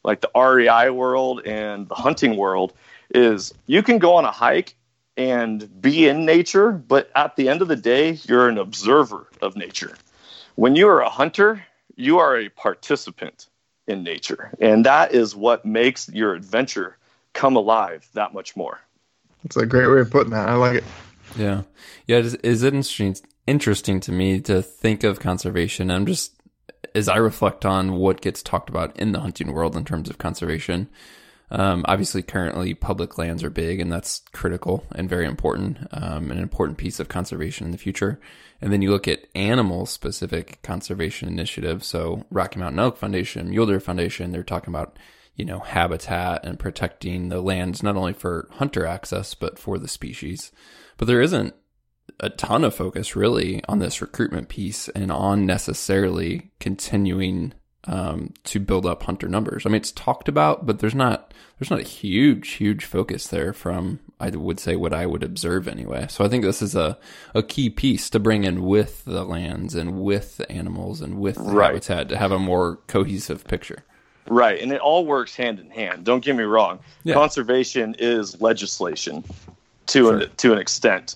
[0.05, 2.73] like the REI world and the hunting world
[3.13, 4.75] is you can go on a hike
[5.17, 9.55] and be in nature, but at the end of the day, you're an observer of
[9.55, 9.97] nature.
[10.55, 11.65] When you are a hunter,
[11.95, 13.47] you are a participant
[13.87, 14.51] in nature.
[14.59, 16.97] And that is what makes your adventure
[17.33, 18.79] come alive that much more.
[19.43, 20.49] That's a great way of putting that.
[20.49, 20.83] I like it.
[21.37, 21.63] Yeah.
[22.07, 22.17] Yeah.
[22.17, 23.15] Is, is it interesting,
[23.47, 25.91] interesting to me to think of conservation?
[25.91, 26.33] I'm just,
[26.93, 30.17] as I reflect on what gets talked about in the hunting world in terms of
[30.17, 30.89] conservation,
[31.51, 36.39] um, obviously, currently public lands are big, and that's critical and very important, um, an
[36.39, 38.19] important piece of conservation in the future.
[38.61, 41.85] And then you look at animal specific conservation initiatives.
[41.85, 44.97] So Rocky Mountain Elk Foundation, Mule Deer Foundation, they're talking about
[45.35, 49.87] you know habitat and protecting the lands not only for hunter access but for the
[49.87, 50.51] species.
[50.97, 51.53] But there isn't
[52.19, 57.53] a ton of focus really on this recruitment piece and on necessarily continuing
[57.87, 59.65] um, to build up hunter numbers.
[59.65, 63.53] I mean, it's talked about, but there's not there's not a huge huge focus there
[63.53, 66.07] from I would say what I would observe anyway.
[66.09, 66.97] So I think this is a
[67.33, 71.35] a key piece to bring in with the lands and with the animals and with
[71.35, 71.67] the right.
[71.67, 73.83] habitat to have a more cohesive picture.
[74.27, 76.03] Right, and it all works hand in hand.
[76.03, 76.79] Don't get me wrong.
[77.03, 77.13] Yeah.
[77.13, 79.23] Conservation is legislation
[79.87, 80.17] to sure.
[80.17, 81.15] an to an extent,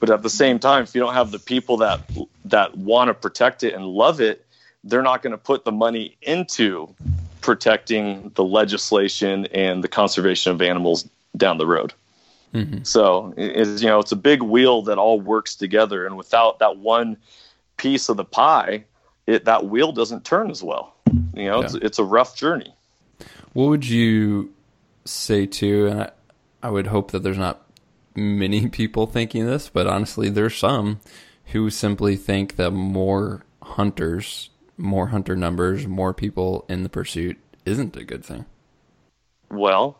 [0.00, 2.00] but at the same time, if you don't have the people that
[2.46, 4.44] that want to protect it and love it,
[4.84, 6.94] they're not going to put the money into
[7.40, 11.92] protecting the legislation and the conservation of animals down the road.
[12.54, 12.84] Mm-hmm.
[12.84, 16.76] So it's you know it's a big wheel that all works together, and without that
[16.76, 17.16] one
[17.76, 18.84] piece of the pie,
[19.26, 20.94] it that wheel doesn't turn as well.
[21.34, 21.64] You know, yeah.
[21.64, 22.72] it's it's a rough journey.
[23.54, 24.52] What would you
[25.04, 25.86] say to?
[25.88, 26.10] And I,
[26.62, 27.63] I would hope that there's not
[28.14, 31.00] many people thinking this, but honestly, there's some
[31.46, 37.96] who simply think that more hunters, more hunter numbers, more people in the pursuit isn't
[37.96, 38.46] a good thing.
[39.50, 39.98] Well,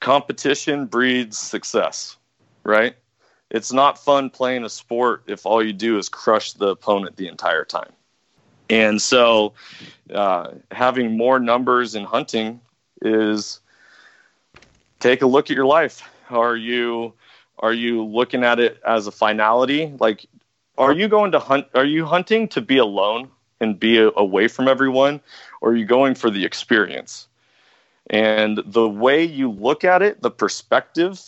[0.00, 2.16] competition breeds success,
[2.64, 2.94] right?
[3.50, 7.28] It's not fun playing a sport if all you do is crush the opponent the
[7.28, 7.92] entire time.
[8.70, 9.54] And so,
[10.12, 12.60] uh, having more numbers in hunting
[13.00, 13.60] is
[15.00, 16.02] take a look at your life.
[16.30, 17.14] Are you
[17.60, 19.92] are you looking at it as a finality?
[19.98, 20.26] Like,
[20.76, 21.66] are you going to hunt?
[21.74, 25.20] Are you hunting to be alone and be a, away from everyone,
[25.60, 27.26] or are you going for the experience?
[28.10, 31.20] And the way you look at it, the perspective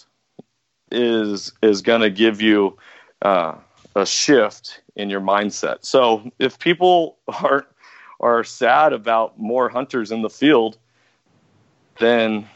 [0.91, 2.79] is is going to give you
[3.23, 3.55] uh,
[3.97, 5.79] a shift in your mindset.
[5.85, 7.67] So if people are
[8.21, 10.79] are sad about more hunters in the field,
[11.99, 12.49] then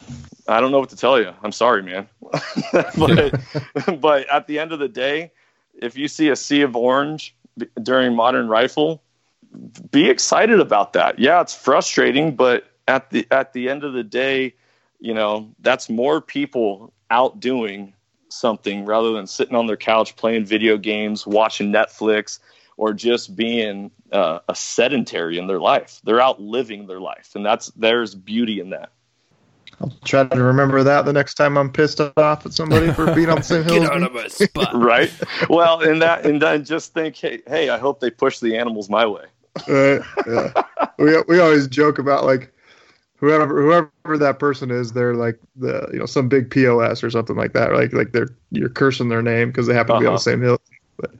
[0.47, 1.33] I don't know what to tell you.
[1.43, 2.07] I'm sorry, man.
[2.97, 3.39] but,
[4.01, 5.31] but at the end of the day,
[5.81, 7.35] if you see a sea of orange
[7.81, 9.01] during modern rifle,
[9.91, 11.19] be excited about that.
[11.19, 14.53] Yeah, it's frustrating, but at the at the end of the day,
[14.99, 17.93] you know, that's more people out doing
[18.29, 22.39] something rather than sitting on their couch playing video games, watching Netflix,
[22.77, 26.01] or just being uh, a sedentary in their life.
[26.03, 28.91] They're out living their life, and that's there's beauty in that.
[29.81, 33.29] I'll try to remember that the next time I'm pissed off at somebody for being
[33.29, 33.81] on the same hill.
[33.81, 34.71] Get out of my spot.
[34.75, 35.11] right.
[35.49, 38.89] Well, and that, and then just think, hey, hey, I hope they push the animals
[38.89, 39.25] my way.
[39.67, 40.01] Right.
[40.27, 40.63] Yeah.
[40.99, 42.53] we we always joke about like
[43.17, 47.35] whoever whoever that person is, they're like the you know some big pos or something
[47.35, 47.73] like that.
[47.73, 50.19] Like like they're you're cursing their name because they happen to be on the Uh-huh.
[50.19, 50.59] same hill.
[50.97, 51.11] But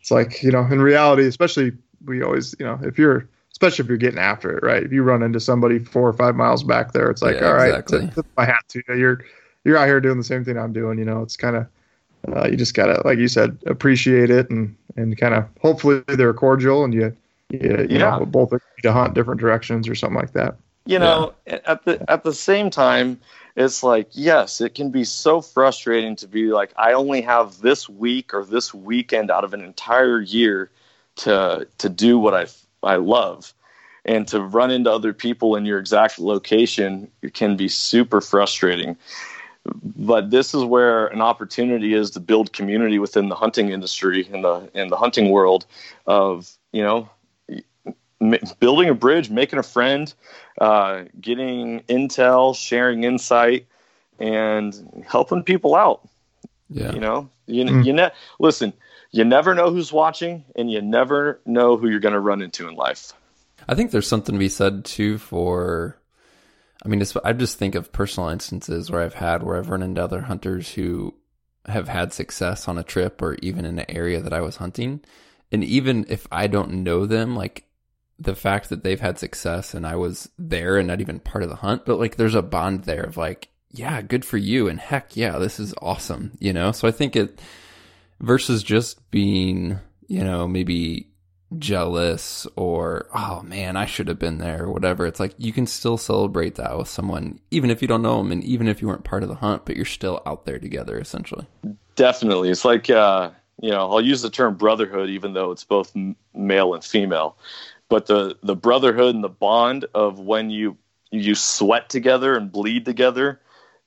[0.00, 1.72] it's like you know in reality, especially
[2.04, 4.82] we always you know if you're especially if you're getting after it, right?
[4.82, 7.54] If you run into somebody four or five miles back there, it's like Yeah, all
[7.54, 8.00] right, exactly.
[8.00, 8.94] tip, tip my hat to you.
[8.96, 9.24] You're
[9.64, 10.98] you're out here doing the same thing I'm doing.
[10.98, 11.66] You know, it's kind of
[12.28, 16.34] uh, you just gotta like you said appreciate it and and kind of hopefully they're
[16.34, 17.16] cordial and you
[17.50, 18.08] you, you Yeah.
[18.18, 20.56] know both agree to hunt different directions or something like that.
[20.84, 23.20] you know at the at the same time
[23.56, 27.88] it's like yes it can be so frustrating to be like i only have this
[27.88, 30.70] week or this weekend out of an entire year
[31.16, 32.46] to to do what i
[32.82, 33.54] i love
[34.04, 38.96] and to run into other people in your exact location can be super frustrating
[39.96, 44.42] but this is where an opportunity is to build community within the hunting industry in
[44.42, 45.66] the in the hunting world
[46.06, 47.08] of you know
[48.20, 50.14] m- building a bridge making a friend
[50.60, 53.66] uh, getting intel, sharing insight,
[54.18, 56.08] and helping people out.
[56.70, 56.92] Yeah.
[56.92, 57.84] You know, you Mm.
[57.84, 58.72] you ne- listen.
[59.12, 62.66] You never know who's watching, and you never know who you're going to run into
[62.66, 63.12] in life.
[63.68, 65.98] I think there's something to be said too for.
[66.84, 69.82] I mean, it's, I just think of personal instances where I've had where I've run
[69.82, 71.14] into other hunters who
[71.66, 75.02] have had success on a trip or even in an area that I was hunting,
[75.52, 77.66] and even if I don't know them, like
[78.18, 81.50] the fact that they've had success and I was there and not even part of
[81.50, 84.80] the hunt, but like there's a bond there of like, yeah, good for you, and
[84.80, 86.72] heck yeah, this is awesome, you know.
[86.72, 87.40] So I think it
[88.22, 91.08] versus just being, you know, maybe
[91.58, 95.06] jealous or oh man i should have been there or whatever.
[95.06, 98.32] It's like you can still celebrate that with someone even if you don't know them
[98.32, 100.98] and even if you weren't part of the hunt but you're still out there together
[100.98, 101.46] essentially.
[101.94, 103.30] Definitely, it's like uh,
[103.60, 107.36] you know I'll use the term brotherhood, even though it's both m- male and female.
[107.90, 110.78] But the the brotherhood and the bond of when you
[111.10, 113.40] you sweat together and bleed together,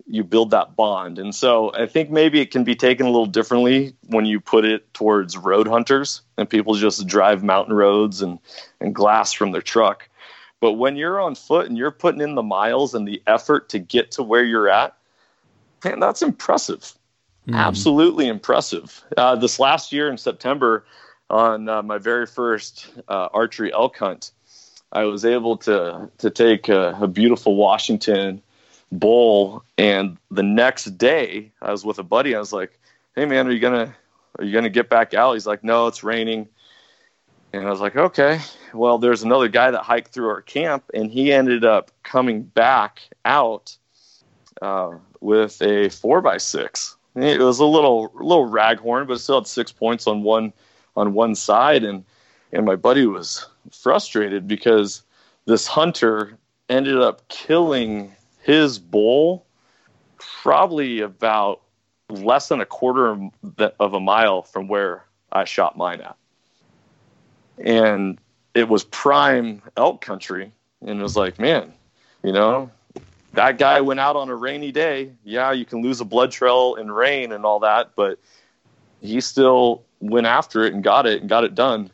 [0.07, 1.17] you build that bond.
[1.17, 4.65] And so I think maybe it can be taken a little differently when you put
[4.65, 8.39] it towards road hunters and people just drive mountain roads and,
[8.79, 10.07] and glass from their truck.
[10.59, 13.79] But when you're on foot and you're putting in the miles and the effort to
[13.79, 14.95] get to where you're at,
[15.83, 16.93] man, that's impressive.
[17.51, 19.03] Absolutely impressive.
[19.17, 20.85] Uh, this last year in September,
[21.29, 24.31] on uh, my very first uh, archery elk hunt,
[24.91, 28.41] I was able to to take a, a beautiful Washington
[28.91, 32.35] bull, and the next day I was with a buddy.
[32.35, 32.79] I was like,
[33.15, 33.95] "Hey man, are you gonna
[34.37, 36.47] are you gonna get back out?" He's like, "No, it's raining."
[37.53, 38.39] And I was like, "Okay."
[38.73, 43.01] Well, there's another guy that hiked through our camp, and he ended up coming back
[43.23, 43.77] out
[44.61, 46.95] uh, with a four by six.
[47.15, 50.51] It was a little little raghorn, but it still had six points on one
[50.95, 52.03] on one side, and
[52.51, 55.03] and my buddy was frustrated because
[55.45, 56.37] this hunter
[56.69, 58.13] ended up killing
[58.45, 59.43] his bull
[60.19, 61.61] probably about
[62.09, 63.19] less than a quarter of
[63.79, 66.15] of a mile from where I shot mine at,
[67.57, 68.19] and
[68.53, 71.73] it was prime elk country, and it was like, man,
[72.23, 72.69] you know,
[73.33, 75.11] that guy went out on a rainy day.
[75.23, 78.19] Yeah, you can lose a blood trail in rain and all that, but
[79.01, 81.89] he still went after it and got it and got it done.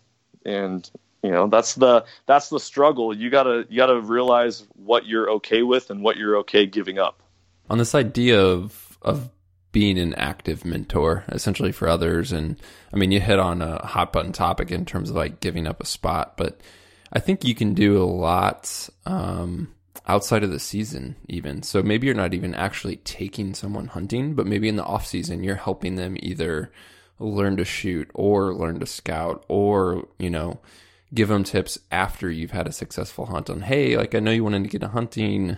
[0.45, 0.89] And
[1.23, 3.15] you know that's the that's the struggle.
[3.15, 7.21] You gotta you gotta realize what you're okay with and what you're okay giving up.
[7.69, 9.29] On this idea of of
[9.71, 12.57] being an active mentor essentially for others, and
[12.93, 15.81] I mean you hit on a hot button topic in terms of like giving up
[15.81, 16.59] a spot, but
[17.13, 18.89] I think you can do a lot.
[19.05, 19.73] Um,
[20.07, 24.47] outside of the season even so maybe you're not even actually taking someone hunting but
[24.47, 26.71] maybe in the off season you're helping them either
[27.19, 30.59] learn to shoot or learn to scout or you know
[31.13, 34.43] give them tips after you've had a successful hunt on hey like i know you
[34.43, 35.57] wanted to get a hunting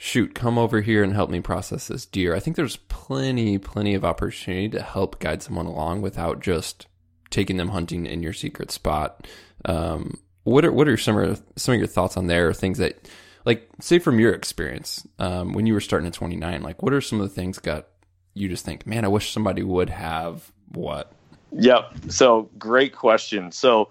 [0.00, 0.34] shoot.
[0.34, 2.34] Come over here and help me process this deer.
[2.34, 6.86] I think there's plenty plenty of opportunity to help guide someone along without just
[7.28, 9.26] taking them hunting in your secret spot.
[9.66, 13.10] Um, what are what are some of some of your thoughts on there things that
[13.44, 17.02] like say from your experience um, when you were starting at 29 like what are
[17.02, 17.88] some of the things got
[18.32, 21.12] you just think man i wish somebody would have what?
[21.52, 21.94] Yep.
[22.08, 23.50] So great question.
[23.52, 23.90] So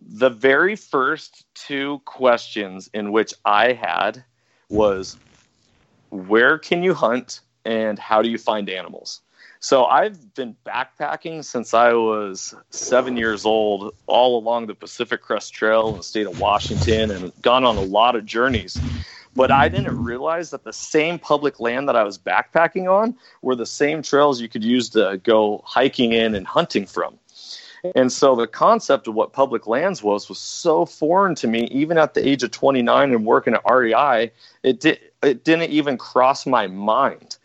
[0.00, 4.24] the very first two questions in which i had
[4.68, 5.16] was
[6.10, 9.20] where can you hunt and how do you find animals
[9.60, 15.54] so I've been backpacking since I was seven years old, all along the Pacific Crest
[15.54, 18.78] Trail in the state of Washington, and gone on a lot of journeys.
[19.34, 23.54] But I didn't realize that the same public land that I was backpacking on were
[23.54, 27.18] the same trails you could use to go hiking in and hunting from.
[27.94, 31.98] And so the concept of what public lands was was so foreign to me, even
[31.98, 36.46] at the age of 29 and working at REI, it did it didn't even cross
[36.46, 37.36] my mind.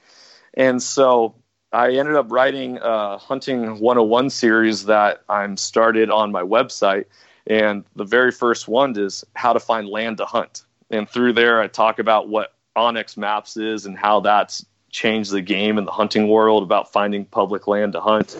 [0.53, 1.35] And so
[1.71, 7.05] I ended up writing a Hunting 101 series that I'm started on my website.
[7.47, 10.63] And the very first one is how to find land to hunt.
[10.89, 15.41] And through there, I talk about what onX Maps is and how that's changed the
[15.41, 18.35] game in the hunting world about finding public land to hunt.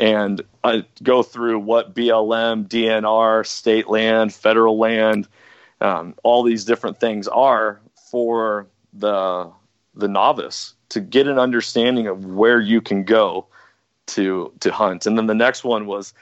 [0.00, 5.28] And I go through what BLM, DNR, state land, federal land,
[5.82, 9.50] um, all these different things are for the
[9.94, 13.46] the novice to get an understanding of where you can go
[14.06, 15.04] to to hunt.
[15.04, 16.14] And then the next one was,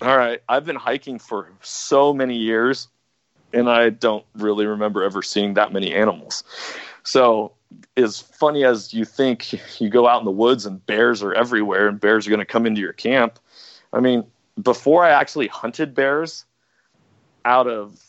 [0.00, 2.88] all right, I've been hiking for so many years,
[3.52, 6.42] and I don't really remember ever seeing that many animals.
[7.02, 7.52] So
[7.96, 11.88] as funny as you think you go out in the woods and bears are everywhere
[11.88, 13.38] and bears are going to come into your camp
[13.92, 14.24] i mean
[14.62, 16.44] before i actually hunted bears
[17.44, 18.00] out of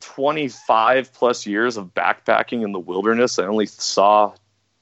[0.00, 4.32] 25 plus years of backpacking in the wilderness i only saw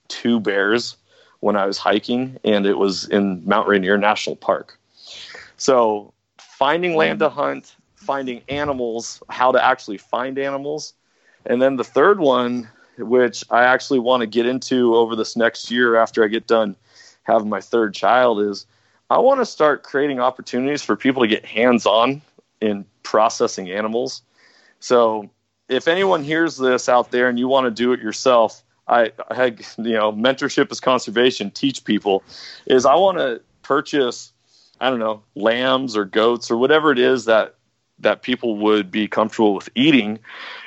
[0.09, 0.97] two bears
[1.41, 4.79] when I was hiking, and it was in Mount Rainier National Park.
[5.57, 10.95] So, finding land to hunt, finding animals, how to actually find animals.
[11.47, 12.69] And then the third one,
[13.03, 16.77] which I actually want to get into over this next year after I get done
[17.23, 18.67] having my third child, is
[19.09, 22.23] I want to start creating opportunities for people to get hands on
[22.61, 24.23] in processing animals.
[24.81, 25.31] So,
[25.69, 29.47] if anyone hears this out there and you want to do it yourself, I, I
[29.79, 31.51] you know mentorship is conservation.
[31.51, 32.23] Teach people
[32.67, 34.33] is I want to purchase
[34.81, 37.55] I don't know lambs or goats or whatever it is that
[38.01, 40.19] that people would be comfortable with eating,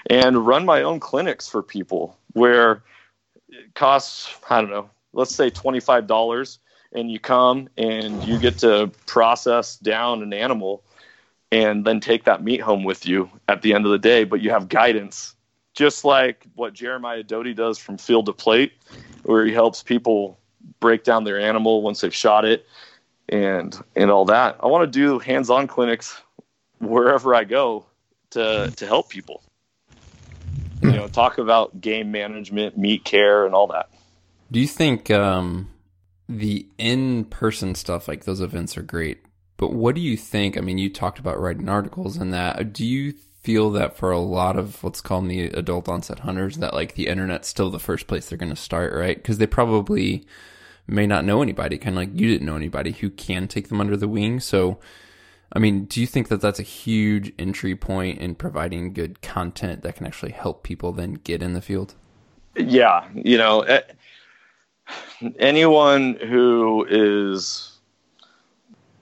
[0.09, 2.83] and run my own clinics for people where
[3.49, 6.59] it costs I don't know let's say twenty five dollars
[6.93, 10.83] and you come and you get to process down an animal
[11.51, 14.41] and then take that meat home with you at the end of the day but
[14.41, 15.35] you have guidance
[15.73, 18.73] just like what Jeremiah Doty does from field to plate,
[19.23, 20.39] where he helps people
[20.79, 22.65] break down their animal once they've shot it
[23.29, 24.57] and and all that.
[24.61, 26.21] I want to do hands-on clinics
[26.79, 27.85] wherever I go
[28.31, 29.43] to to help people.
[30.81, 33.89] You know, talk about game management, meat care, and all that.
[34.51, 35.69] Do you think um,
[36.27, 39.19] the in-person stuff like those events are great?
[39.57, 40.57] But what do you think?
[40.57, 42.73] I mean, you talked about writing articles and that.
[42.73, 46.73] Do you feel that for a lot of what's called the adult onset hunters that
[46.73, 50.25] like the internet's still the first place they're going to start right because they probably
[50.87, 53.81] may not know anybody kind of like you didn't know anybody who can take them
[53.81, 54.79] under the wing so
[55.53, 59.81] i mean do you think that that's a huge entry point in providing good content
[59.83, 61.95] that can actually help people then get in the field
[62.55, 63.65] yeah you know
[65.39, 67.73] anyone who is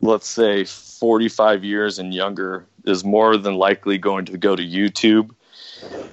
[0.02, 5.32] let's say 45 years and younger is more than likely going to go to YouTube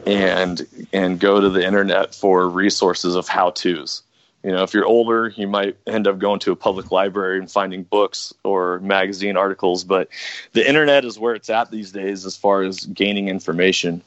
[0.07, 4.03] and and go to the internet for resources of how tos.
[4.49, 7.51] You know, if you're older, you might end up going to a public library and
[7.51, 10.09] finding books or magazine articles, but
[10.53, 14.01] the internet is where it's at these days as far as gaining information.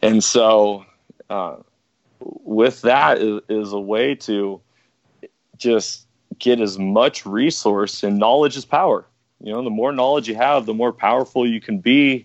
[0.00, 0.86] And so,
[1.28, 1.56] uh,
[2.20, 4.62] with that is, is a way to
[5.58, 6.06] just
[6.38, 9.04] get as much resource and knowledge is power.
[9.42, 12.24] You know, the more knowledge you have, the more powerful you can be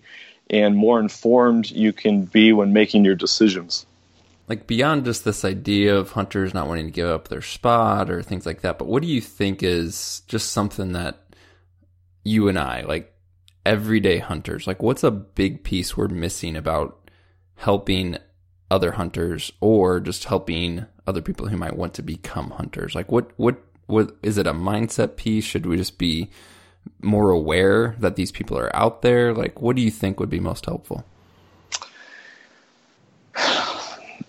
[0.49, 3.85] and more informed you can be when making your decisions.
[4.51, 8.21] Like beyond just this idea of hunters not wanting to give up their spot or
[8.21, 11.23] things like that, but what do you think is just something that
[12.25, 13.13] you and I, like
[13.65, 17.09] everyday hunters, like what's a big piece we're missing about
[17.55, 18.17] helping
[18.69, 22.93] other hunters or just helping other people who might want to become hunters?
[22.93, 25.45] Like what what what is it a mindset piece?
[25.45, 26.29] Should we just be
[26.99, 29.33] more aware that these people are out there?
[29.33, 31.05] Like what do you think would be most helpful?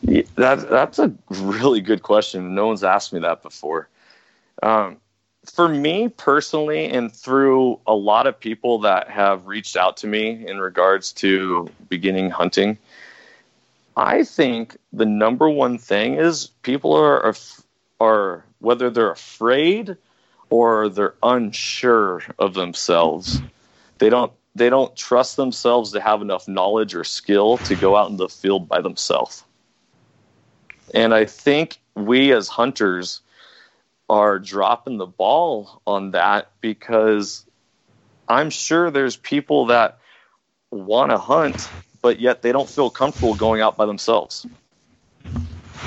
[0.04, 2.54] Yeah, that that's a really good question.
[2.54, 3.88] No one's asked me that before.
[4.62, 4.98] Um,
[5.44, 10.46] for me personally, and through a lot of people that have reached out to me
[10.46, 12.78] in regards to beginning hunting,
[13.96, 17.34] I think the number one thing is people are
[18.00, 19.96] are whether they're afraid
[20.50, 23.40] or they're unsure of themselves.
[23.98, 28.10] They don't they don't trust themselves to have enough knowledge or skill to go out
[28.10, 29.44] in the field by themselves.
[30.92, 33.20] And I think we as hunters
[34.08, 37.46] are dropping the ball on that because
[38.28, 39.98] I'm sure there's people that
[40.70, 41.68] want to hunt,
[42.02, 44.46] but yet they don't feel comfortable going out by themselves.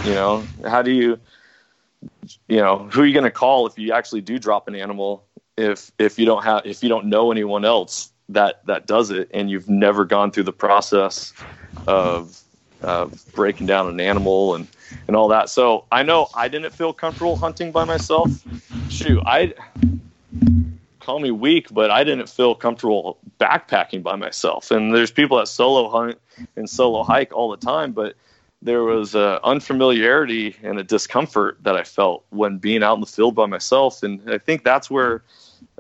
[0.06, 1.20] You know, how do you,
[2.48, 5.24] you know, who are you going to call if you actually do drop an animal
[5.58, 9.30] if if you don't have if you don't know anyone else that that does it
[9.34, 11.34] and you've never gone through the process
[11.88, 12.40] of
[12.82, 14.68] of breaking down an animal and
[15.08, 15.50] and all that.
[15.50, 18.30] So I know I didn't feel comfortable hunting by myself.
[18.90, 19.54] Shoot, I
[21.00, 24.72] call me weak, but I didn't feel comfortable backpacking by myself.
[24.72, 26.20] And there's people that solo hunt
[26.56, 28.16] and solo hike all the time, but
[28.62, 33.06] there was a unfamiliarity and a discomfort that I felt when being out in the
[33.06, 34.02] field by myself.
[34.02, 35.24] And I think that's where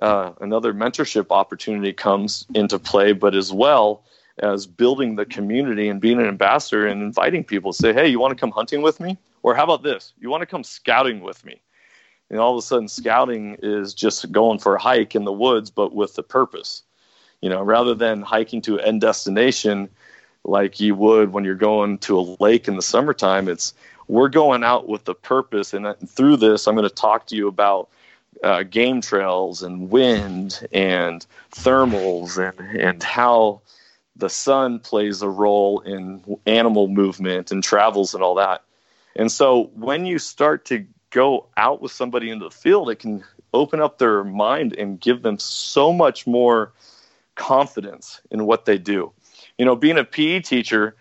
[0.01, 4.03] uh, another mentorship opportunity comes into play, but as well
[4.39, 8.19] as building the community and being an ambassador and inviting people to say, hey, you
[8.19, 9.17] want to come hunting with me?
[9.43, 10.13] Or how about this?
[10.19, 11.61] You want to come scouting with me?
[12.29, 15.69] And all of a sudden, scouting is just going for a hike in the woods,
[15.69, 16.81] but with the purpose.
[17.41, 19.89] You know, rather than hiking to an end destination
[20.43, 23.73] like you would when you're going to a lake in the summertime, it's
[24.07, 25.73] we're going out with the purpose.
[25.73, 27.89] And through this, I'm going to talk to you about
[28.43, 33.61] uh, game trails and wind and thermals and, and how
[34.15, 38.63] the sun plays a role in animal movement and travels and all that.
[39.15, 43.23] And so when you start to go out with somebody into the field, it can
[43.53, 46.73] open up their mind and give them so much more
[47.35, 49.11] confidence in what they do.
[49.57, 50.95] You know, being a PE teacher,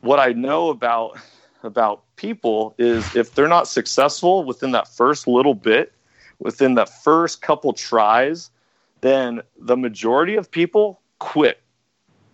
[0.00, 1.18] what I know about
[1.62, 5.94] about people is if they're not successful within that first little bit,
[6.38, 8.50] within that first couple tries,
[9.00, 11.63] then the majority of people quit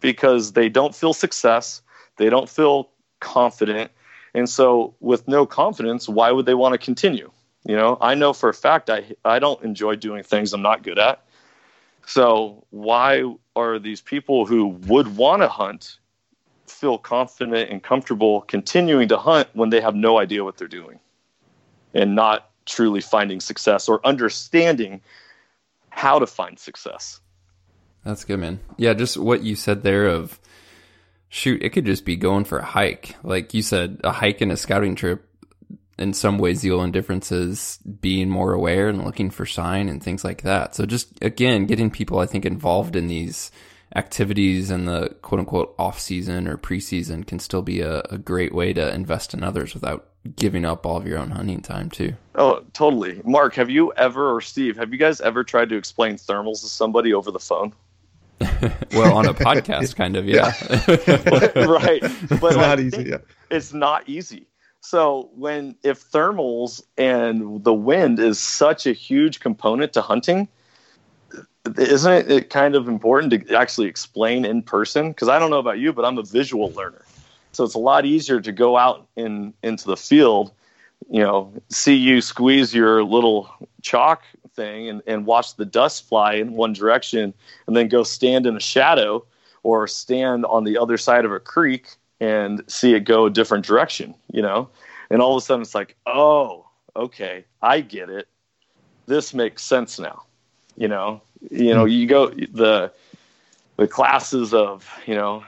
[0.00, 1.82] because they don't feel success,
[2.16, 2.90] they don't feel
[3.20, 3.90] confident.
[4.34, 7.30] And so, with no confidence, why would they want to continue?
[7.64, 10.82] You know, I know for a fact I, I don't enjoy doing things I'm not
[10.82, 11.22] good at.
[12.06, 13.24] So, why
[13.54, 15.98] are these people who would want to hunt
[16.66, 20.98] feel confident and comfortable continuing to hunt when they have no idea what they're doing
[21.92, 25.00] and not truly finding success or understanding
[25.90, 27.20] how to find success?
[28.04, 28.60] That's good, man.
[28.76, 30.38] Yeah, just what you said there of
[31.28, 33.14] shoot, it could just be going for a hike.
[33.22, 35.26] Like you said, a hike and a scouting trip.
[35.98, 40.02] In some ways, the only difference is being more aware and looking for sign and
[40.02, 40.74] things like that.
[40.74, 43.50] So just again, getting people, I think, involved in these
[43.94, 48.54] activities in the quote unquote off season or preseason can still be a, a great
[48.54, 52.14] way to invest in others without giving up all of your own hunting time too.
[52.34, 53.20] Oh, totally.
[53.24, 56.68] Mark, have you ever or Steve, have you guys ever tried to explain thermals to
[56.68, 57.74] somebody over the phone?
[58.92, 60.52] well, on a podcast, kind of, yeah.
[61.66, 62.00] right,
[62.40, 63.02] but it's not easy.
[63.10, 63.18] Yeah.
[63.50, 64.46] It's not easy.
[64.80, 70.48] So when if thermals and the wind is such a huge component to hunting,
[71.76, 75.10] isn't it kind of important to actually explain in person?
[75.10, 77.04] Because I don't know about you, but I'm a visual learner,
[77.52, 80.50] so it's a lot easier to go out in into the field,
[81.10, 83.50] you know, see you squeeze your little
[83.82, 84.22] chalk
[84.54, 87.34] thing and, and watch the dust fly in one direction
[87.66, 89.24] and then go stand in a shadow
[89.62, 93.64] or stand on the other side of a creek and see it go a different
[93.64, 94.68] direction, you know?
[95.10, 98.28] And all of a sudden it's like, oh, okay, I get it.
[99.06, 100.22] This makes sense now.
[100.76, 101.20] You know,
[101.50, 102.92] you know, you go the
[103.76, 105.44] the classes of, you know,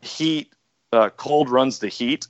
[0.00, 0.52] heat,
[0.92, 2.26] uh, cold runs to heat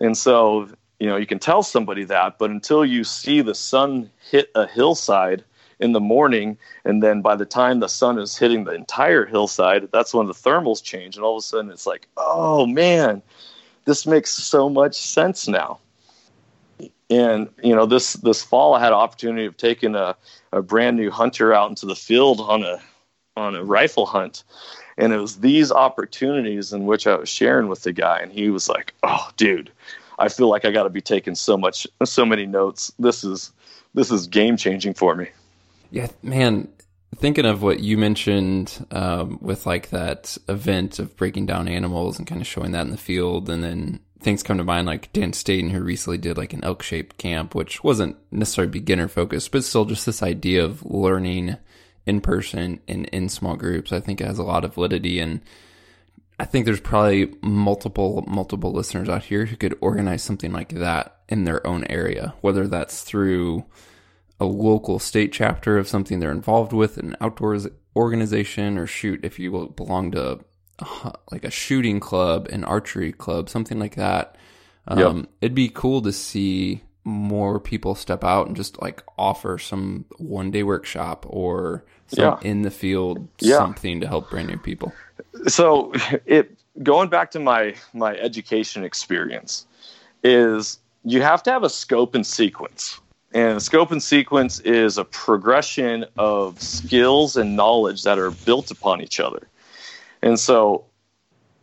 [0.00, 0.68] And so,
[0.98, 4.66] you know, you can tell somebody that, but until you see the sun hit a
[4.66, 5.44] hillside
[5.78, 9.88] in the morning, and then by the time the sun is hitting the entire hillside,
[9.92, 11.14] that's when the thermals change.
[11.16, 13.22] And all of a sudden it's like, oh man,
[13.84, 15.78] this makes so much sense now.
[17.10, 20.16] And you know, this this fall I had an opportunity of taking a,
[20.52, 22.82] a brand new hunter out into the field on a
[23.36, 24.42] on a rifle hunt.
[24.98, 28.50] And it was these opportunities in which I was sharing with the guy, and he
[28.50, 29.70] was like, "Oh, dude,
[30.18, 32.92] I feel like I got to be taking so much, so many notes.
[32.98, 33.52] This is,
[33.94, 35.28] this is game changing for me."
[35.90, 36.68] Yeah, man.
[37.16, 42.26] Thinking of what you mentioned um, with like that event of breaking down animals and
[42.26, 45.32] kind of showing that in the field, and then things come to mind like Dan
[45.32, 49.64] Staton, who recently did like an elk shaped camp, which wasn't necessarily beginner focused, but
[49.64, 51.56] still just this idea of learning
[52.06, 53.92] in person and in small groups.
[53.92, 55.40] I think it has a lot of validity and
[56.38, 61.18] I think there's probably multiple multiple listeners out here who could organize something like that
[61.28, 63.64] in their own area, whether that's through
[64.40, 67.66] a local state chapter of something they're involved with, an outdoors
[67.96, 70.38] organization, or shoot, if you belong to
[70.78, 74.36] a, like a shooting club, an archery club, something like that.
[74.86, 75.26] Um, yep.
[75.40, 80.50] It'd be cool to see more people step out and just like offer some one
[80.50, 82.38] day workshop or some yeah.
[82.42, 83.56] in the field yeah.
[83.56, 84.92] something to help brand new people.
[85.46, 85.92] So
[86.26, 89.66] it going back to my my education experience
[90.22, 93.00] is you have to have a scope and sequence.
[93.32, 99.02] And scope and sequence is a progression of skills and knowledge that are built upon
[99.02, 99.48] each other.
[100.22, 100.86] And so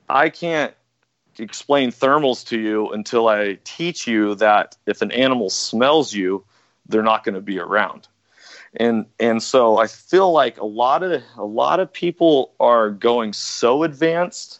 [0.07, 0.73] I can't
[1.39, 6.45] explain thermals to you until I teach you that if an animal smells you,
[6.87, 8.07] they're not going to be around.
[8.77, 13.33] And and so I feel like a lot of a lot of people are going
[13.33, 14.59] so advanced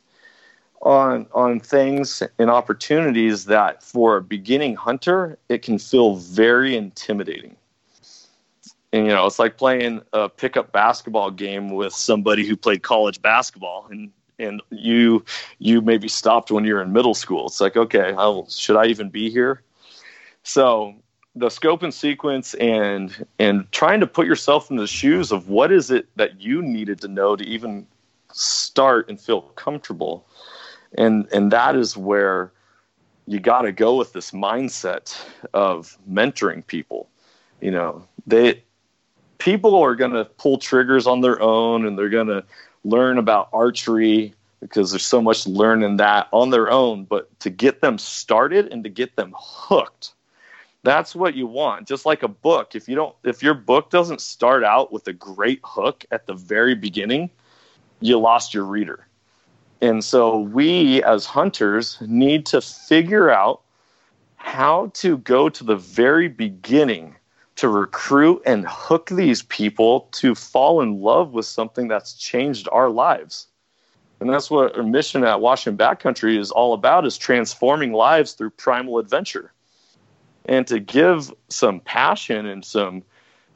[0.81, 7.55] on on things and opportunities that for a beginning hunter it can feel very intimidating.
[8.93, 13.21] And you know, it's like playing a pickup basketball game with somebody who played college
[13.21, 15.23] basketball and and you
[15.59, 17.47] you maybe stopped when you're in middle school.
[17.47, 19.61] It's like, okay, I'll, should I even be here?
[20.43, 20.95] So
[21.35, 25.71] the scope and sequence and and trying to put yourself in the shoes of what
[25.71, 27.85] is it that you needed to know to even
[28.31, 30.25] start and feel comfortable.
[30.97, 32.51] And and that is where
[33.27, 35.17] you got to go with this mindset
[35.53, 37.09] of mentoring people.
[37.59, 38.63] You know they
[39.37, 42.43] people are going to pull triggers on their own and they're going to
[42.85, 47.81] learn about archery because there's so much learning that on their own but to get
[47.81, 50.14] them started and to get them hooked
[50.85, 54.21] that's what you want just like a book if you don't if your book doesn't
[54.21, 57.29] start out with a great hook at the very beginning
[57.99, 59.07] you lost your reader
[59.81, 63.61] and so we as hunters need to figure out
[64.35, 67.15] how to go to the very beginning
[67.55, 72.89] to recruit and hook these people to fall in love with something that's changed our
[72.89, 73.47] lives.
[74.19, 78.51] And that's what our mission at Washington Backcountry is all about is transforming lives through
[78.51, 79.51] primal adventure.
[80.47, 83.03] And to give some passion and some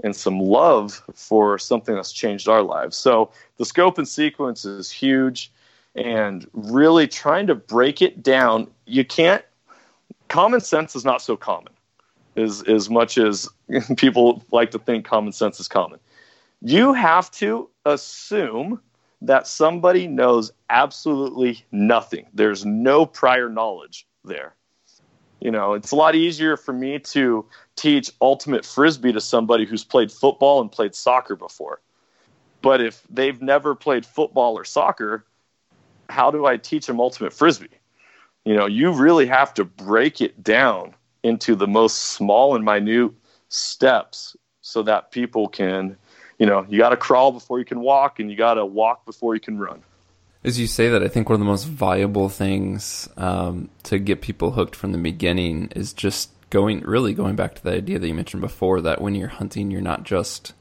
[0.03, 2.95] and some love for something that's changed our lives.
[2.95, 5.51] So the scope and sequence is huge
[5.95, 8.67] and really trying to break it down.
[8.85, 9.43] You can't
[10.29, 11.73] common sense is not so common
[12.35, 13.49] as as much as
[13.97, 15.99] people like to think common sense is common.
[16.61, 18.81] You have to assume
[19.21, 22.25] that somebody knows absolutely nothing.
[22.33, 24.55] There's no prior knowledge there.
[25.39, 29.85] You know, it's a lot easier for me to teach ultimate frisbee to somebody who's
[29.85, 31.79] played football and played soccer before.
[32.61, 35.25] But if they've never played football or soccer,
[36.09, 37.69] how do I teach them ultimate frisbee?
[38.43, 43.11] You know, you really have to break it down into the most small and minute
[43.49, 45.95] steps so that people can,
[46.37, 49.05] you know, you got to crawl before you can walk and you got to walk
[49.05, 49.81] before you can run.
[50.43, 54.21] As you say that, I think one of the most viable things um, to get
[54.21, 58.07] people hooked from the beginning is just going, really going back to the idea that
[58.07, 60.53] you mentioned before that when you're hunting, you're not just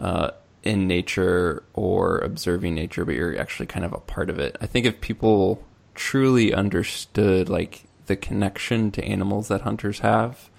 [0.00, 0.32] uh,
[0.64, 4.56] in nature or observing nature, but you're actually kind of a part of it.
[4.60, 5.62] I think if people
[5.94, 10.50] truly understood like the connection to animals that hunters have,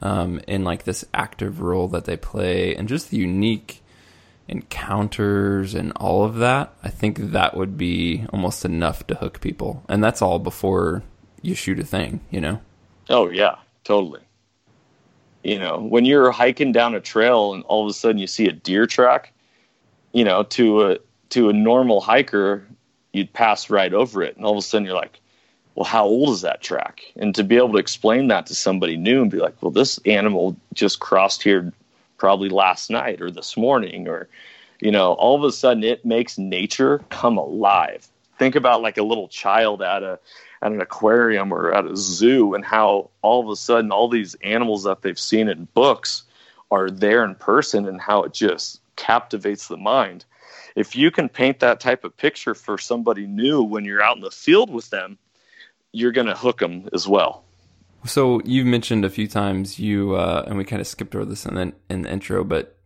[0.00, 3.81] um, like this active role that they play, and just the unique
[4.52, 9.82] encounters and all of that, I think that would be almost enough to hook people.
[9.88, 11.02] And that's all before
[11.40, 12.60] you shoot a thing, you know?
[13.08, 14.20] Oh, yeah, totally.
[15.42, 18.46] You know, when you're hiking down a trail and all of a sudden you see
[18.46, 19.32] a deer track,
[20.12, 20.98] you know, to a
[21.30, 22.62] to a normal hiker,
[23.12, 25.18] you'd pass right over it, and all of a sudden you're like,
[25.74, 27.00] well, how old is that track?
[27.16, 29.98] And to be able to explain that to somebody new and be like, well, this
[30.04, 31.72] animal just crossed here
[32.22, 34.28] probably last night or this morning, or,
[34.80, 38.06] you know, all of a sudden it makes nature come alive.
[38.38, 40.20] Think about like a little child at a
[40.62, 44.36] at an aquarium or at a zoo and how all of a sudden all these
[44.44, 46.22] animals that they've seen in books
[46.70, 50.24] are there in person and how it just captivates the mind.
[50.76, 54.22] If you can paint that type of picture for somebody new when you're out in
[54.22, 55.18] the field with them,
[55.90, 57.41] you're going to hook them as well.
[58.04, 61.46] So you've mentioned a few times you, uh, and we kind of skipped over this
[61.46, 62.76] in the, in the intro, but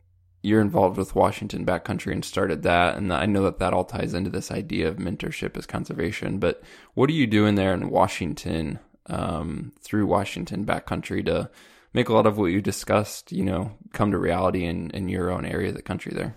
[0.42, 4.14] you're involved with Washington Backcountry and started that, and I know that that all ties
[4.14, 6.38] into this idea of mentorship as conservation.
[6.38, 6.62] But
[6.94, 11.50] what are you doing there in Washington um, through Washington Backcountry to
[11.94, 15.32] make a lot of what you discussed, you know, come to reality in, in your
[15.32, 16.36] own area of the country there?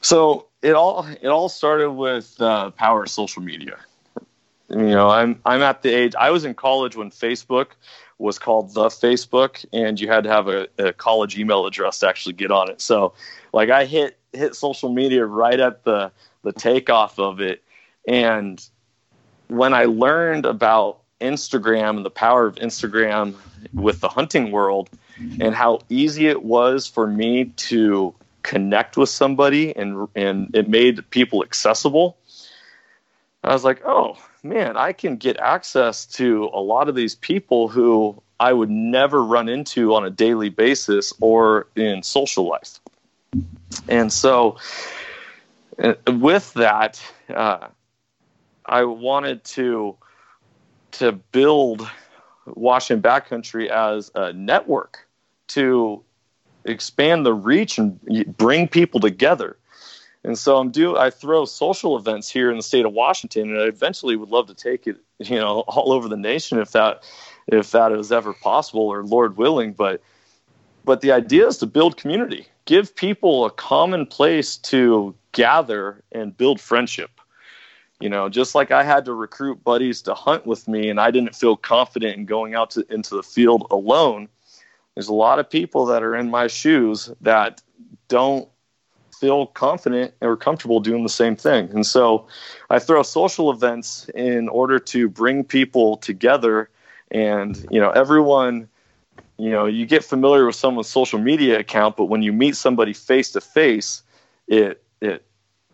[0.00, 3.78] So it all it all started with uh, power of social media
[4.72, 7.68] you know i'm i'm at the age i was in college when facebook
[8.22, 12.08] was called the facebook and you had to have a, a, college email address to
[12.08, 12.80] actually get on it.
[12.80, 13.14] So
[13.52, 16.12] like i hit hit social media right at the
[16.42, 17.62] the takeoff of it.
[18.06, 18.64] And
[19.48, 23.34] when i learned about instagram and the power of instagram
[23.72, 24.88] with the hunting world
[25.40, 28.12] and how easy it was for me to
[28.42, 32.16] connect with somebody and and it made people accessible
[33.44, 37.68] i was like oh man, I can get access to a lot of these people
[37.68, 42.80] who I would never run into on a daily basis or in social life.
[43.88, 44.56] And so,
[45.82, 47.00] uh, with that,
[47.32, 47.68] uh,
[48.66, 49.96] I wanted to
[50.92, 51.88] to build
[52.46, 55.06] Washington Backcountry as a network
[55.48, 56.02] to
[56.64, 57.98] expand the reach and
[58.36, 59.56] bring people together.
[60.24, 63.60] And so I'm do I throw social events here in the state of Washington, and
[63.60, 67.02] I eventually would love to take it, you know, all over the nation if that
[67.48, 69.72] if that is ever possible or Lord willing.
[69.72, 70.00] But
[70.84, 76.36] but the idea is to build community, give people a common place to gather and
[76.36, 77.10] build friendship.
[78.00, 81.12] You know, just like I had to recruit buddies to hunt with me, and I
[81.12, 84.28] didn't feel confident in going out to, into the field alone.
[84.94, 87.62] There's a lot of people that are in my shoes that
[88.08, 88.48] don't
[89.22, 91.70] feel confident or comfortable doing the same thing.
[91.70, 92.26] And so
[92.70, 96.68] I throw social events in order to bring people together
[97.12, 98.68] and, you know, everyone,
[99.38, 102.92] you know, you get familiar with someone's social media account, but when you meet somebody
[102.92, 104.02] face to face,
[104.48, 105.24] it it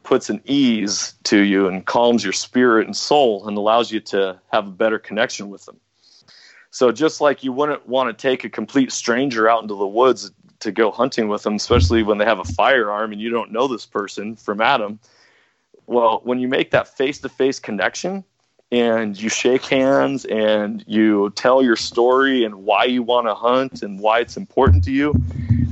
[0.02, 4.38] puts an ease to you and calms your spirit and soul and allows you to
[4.52, 5.80] have a better connection with them.
[6.70, 10.30] So just like you wouldn't want to take a complete stranger out into the woods
[10.60, 13.68] to go hunting with them, especially when they have a firearm and you don't know
[13.68, 14.98] this person from Adam.
[15.86, 18.24] Well, when you make that face to face connection
[18.70, 23.82] and you shake hands and you tell your story and why you want to hunt
[23.82, 25.14] and why it's important to you,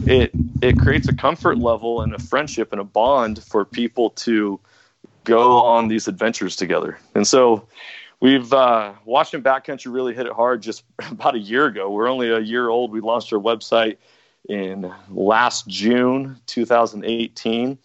[0.07, 0.31] it
[0.63, 4.59] it creates a comfort level and a friendship and a bond for people to
[5.25, 6.99] go on these adventures together.
[7.15, 7.69] And so
[8.21, 11.91] we've uh, Washington Backcountry really hit it hard just about a year ago.
[11.91, 12.93] We're only a year old.
[12.93, 13.99] We launched our website
[14.49, 17.79] in last June 2018.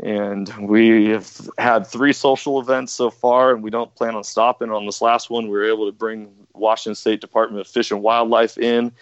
[0.00, 4.70] And we have had three social events so far, and we don't plan on stopping.
[4.70, 8.02] On this last one, we were able to bring Washington State Department of Fish and
[8.02, 8.92] Wildlife in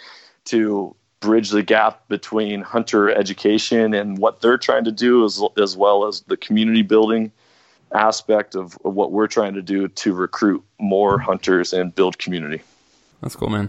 [0.47, 5.76] to bridge the gap between hunter education and what they're trying to do, as, as
[5.76, 7.33] well as the community building
[7.93, 12.62] aspect of, what we're trying to do to recruit more hunters and build community.
[13.20, 13.68] That's cool, man.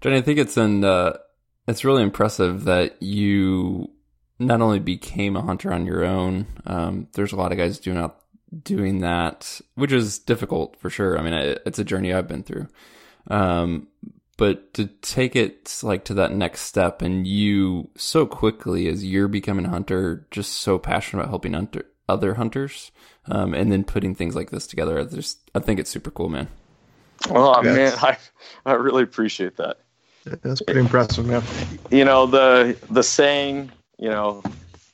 [0.00, 1.16] Johnny, I think it's in uh,
[1.66, 3.90] it's really impressive that you
[4.38, 6.46] not only became a hunter on your own.
[6.66, 8.18] Um, there's a lot of guys doing out
[8.62, 11.18] doing that, which is difficult for sure.
[11.18, 12.68] I mean, it's a journey I've been through.
[13.28, 13.88] Um,
[14.36, 19.28] but to take it like to that next step and you so quickly as you're
[19.28, 22.90] becoming a hunter, just so passionate about helping hunter, other hunters,
[23.26, 24.98] um, and then putting things like this together.
[24.98, 26.48] I just, I think it's super cool, man.
[27.30, 28.02] Oh yes.
[28.02, 28.16] man,
[28.66, 29.78] I, I really appreciate that.
[30.24, 31.42] That's pretty impressive, man.
[31.90, 34.42] You know the the saying, you know,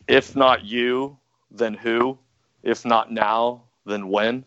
[0.07, 1.19] if not you,
[1.51, 2.19] then who?
[2.63, 4.45] If not now, then when?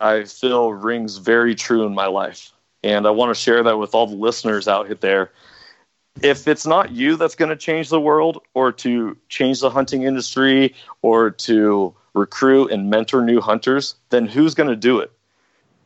[0.00, 3.94] I feel rings very true in my life, and I want to share that with
[3.94, 5.32] all the listeners out there.
[6.22, 10.02] If it's not you that's going to change the world, or to change the hunting
[10.04, 15.12] industry, or to recruit and mentor new hunters, then who's going to do it?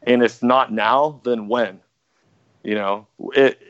[0.04, 1.80] And if not now, then when?
[2.62, 3.60] You know, it,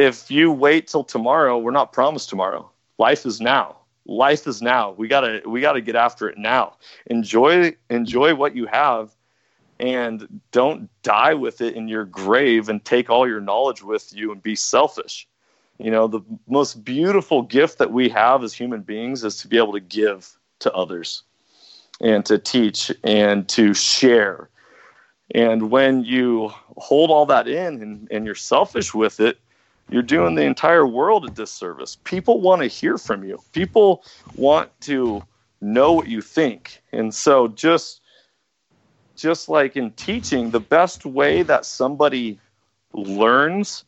[0.00, 2.70] if you wait till tomorrow, we're not promised tomorrow.
[2.98, 3.76] Life is now.
[4.06, 4.92] Life is now.
[4.92, 6.76] We gotta we gotta get after it now.
[7.06, 9.14] Enjoy enjoy what you have,
[9.78, 14.32] and don't die with it in your grave and take all your knowledge with you
[14.32, 15.28] and be selfish.
[15.78, 19.58] You know, the most beautiful gift that we have as human beings is to be
[19.58, 21.22] able to give to others
[22.00, 24.48] and to teach and to share.
[25.34, 29.38] And when you hold all that in and, and you're selfish with it,
[29.90, 31.96] you're doing the entire world a disservice.
[32.04, 33.38] People want to hear from you.
[33.52, 34.04] People
[34.36, 35.22] want to
[35.60, 36.82] know what you think.
[36.92, 38.00] And so just
[39.16, 42.38] just like in teaching, the best way that somebody
[42.94, 43.84] learns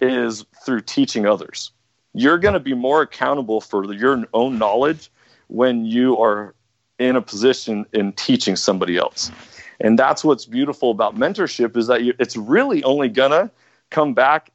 [0.00, 1.72] is through teaching others.
[2.14, 5.10] You're going to be more accountable for your own knowledge
[5.48, 6.54] when you are
[6.98, 9.32] in a position in teaching somebody else.
[9.80, 13.50] And that's what's beautiful about mentorship is that you, it's really only going to
[13.90, 14.50] come back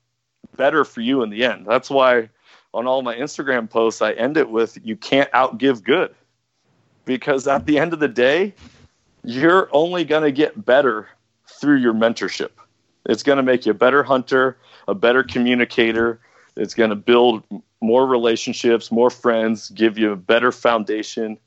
[0.57, 1.65] better for you in the end.
[1.65, 2.29] That's why
[2.73, 6.13] on all my Instagram posts I end it with you can't outgive good.
[7.05, 8.53] Because at the end of the day,
[9.23, 11.07] you're only going to get better
[11.47, 12.51] through your mentorship.
[13.05, 16.19] It's going to make you a better hunter, a better communicator.
[16.57, 17.43] It's going to build
[17.81, 21.37] more relationships, more friends, give you a better foundation,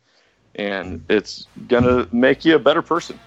[0.55, 3.19] and it's going to make you a better person.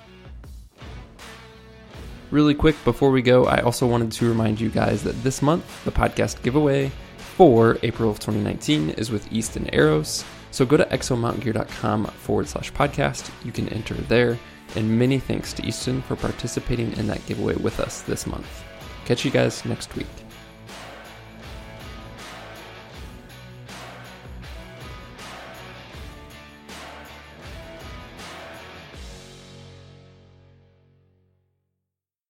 [2.33, 5.83] Really quick before we go, I also wanted to remind you guys that this month,
[5.85, 6.91] the podcast giveaway
[7.35, 10.25] for April of 2019 is with Easton Arrows.
[10.49, 13.29] So go to exomountaingear.com forward slash podcast.
[13.45, 14.39] You can enter there.
[14.75, 18.63] And many thanks to Easton for participating in that giveaway with us this month.
[19.05, 20.22] Catch you guys next week.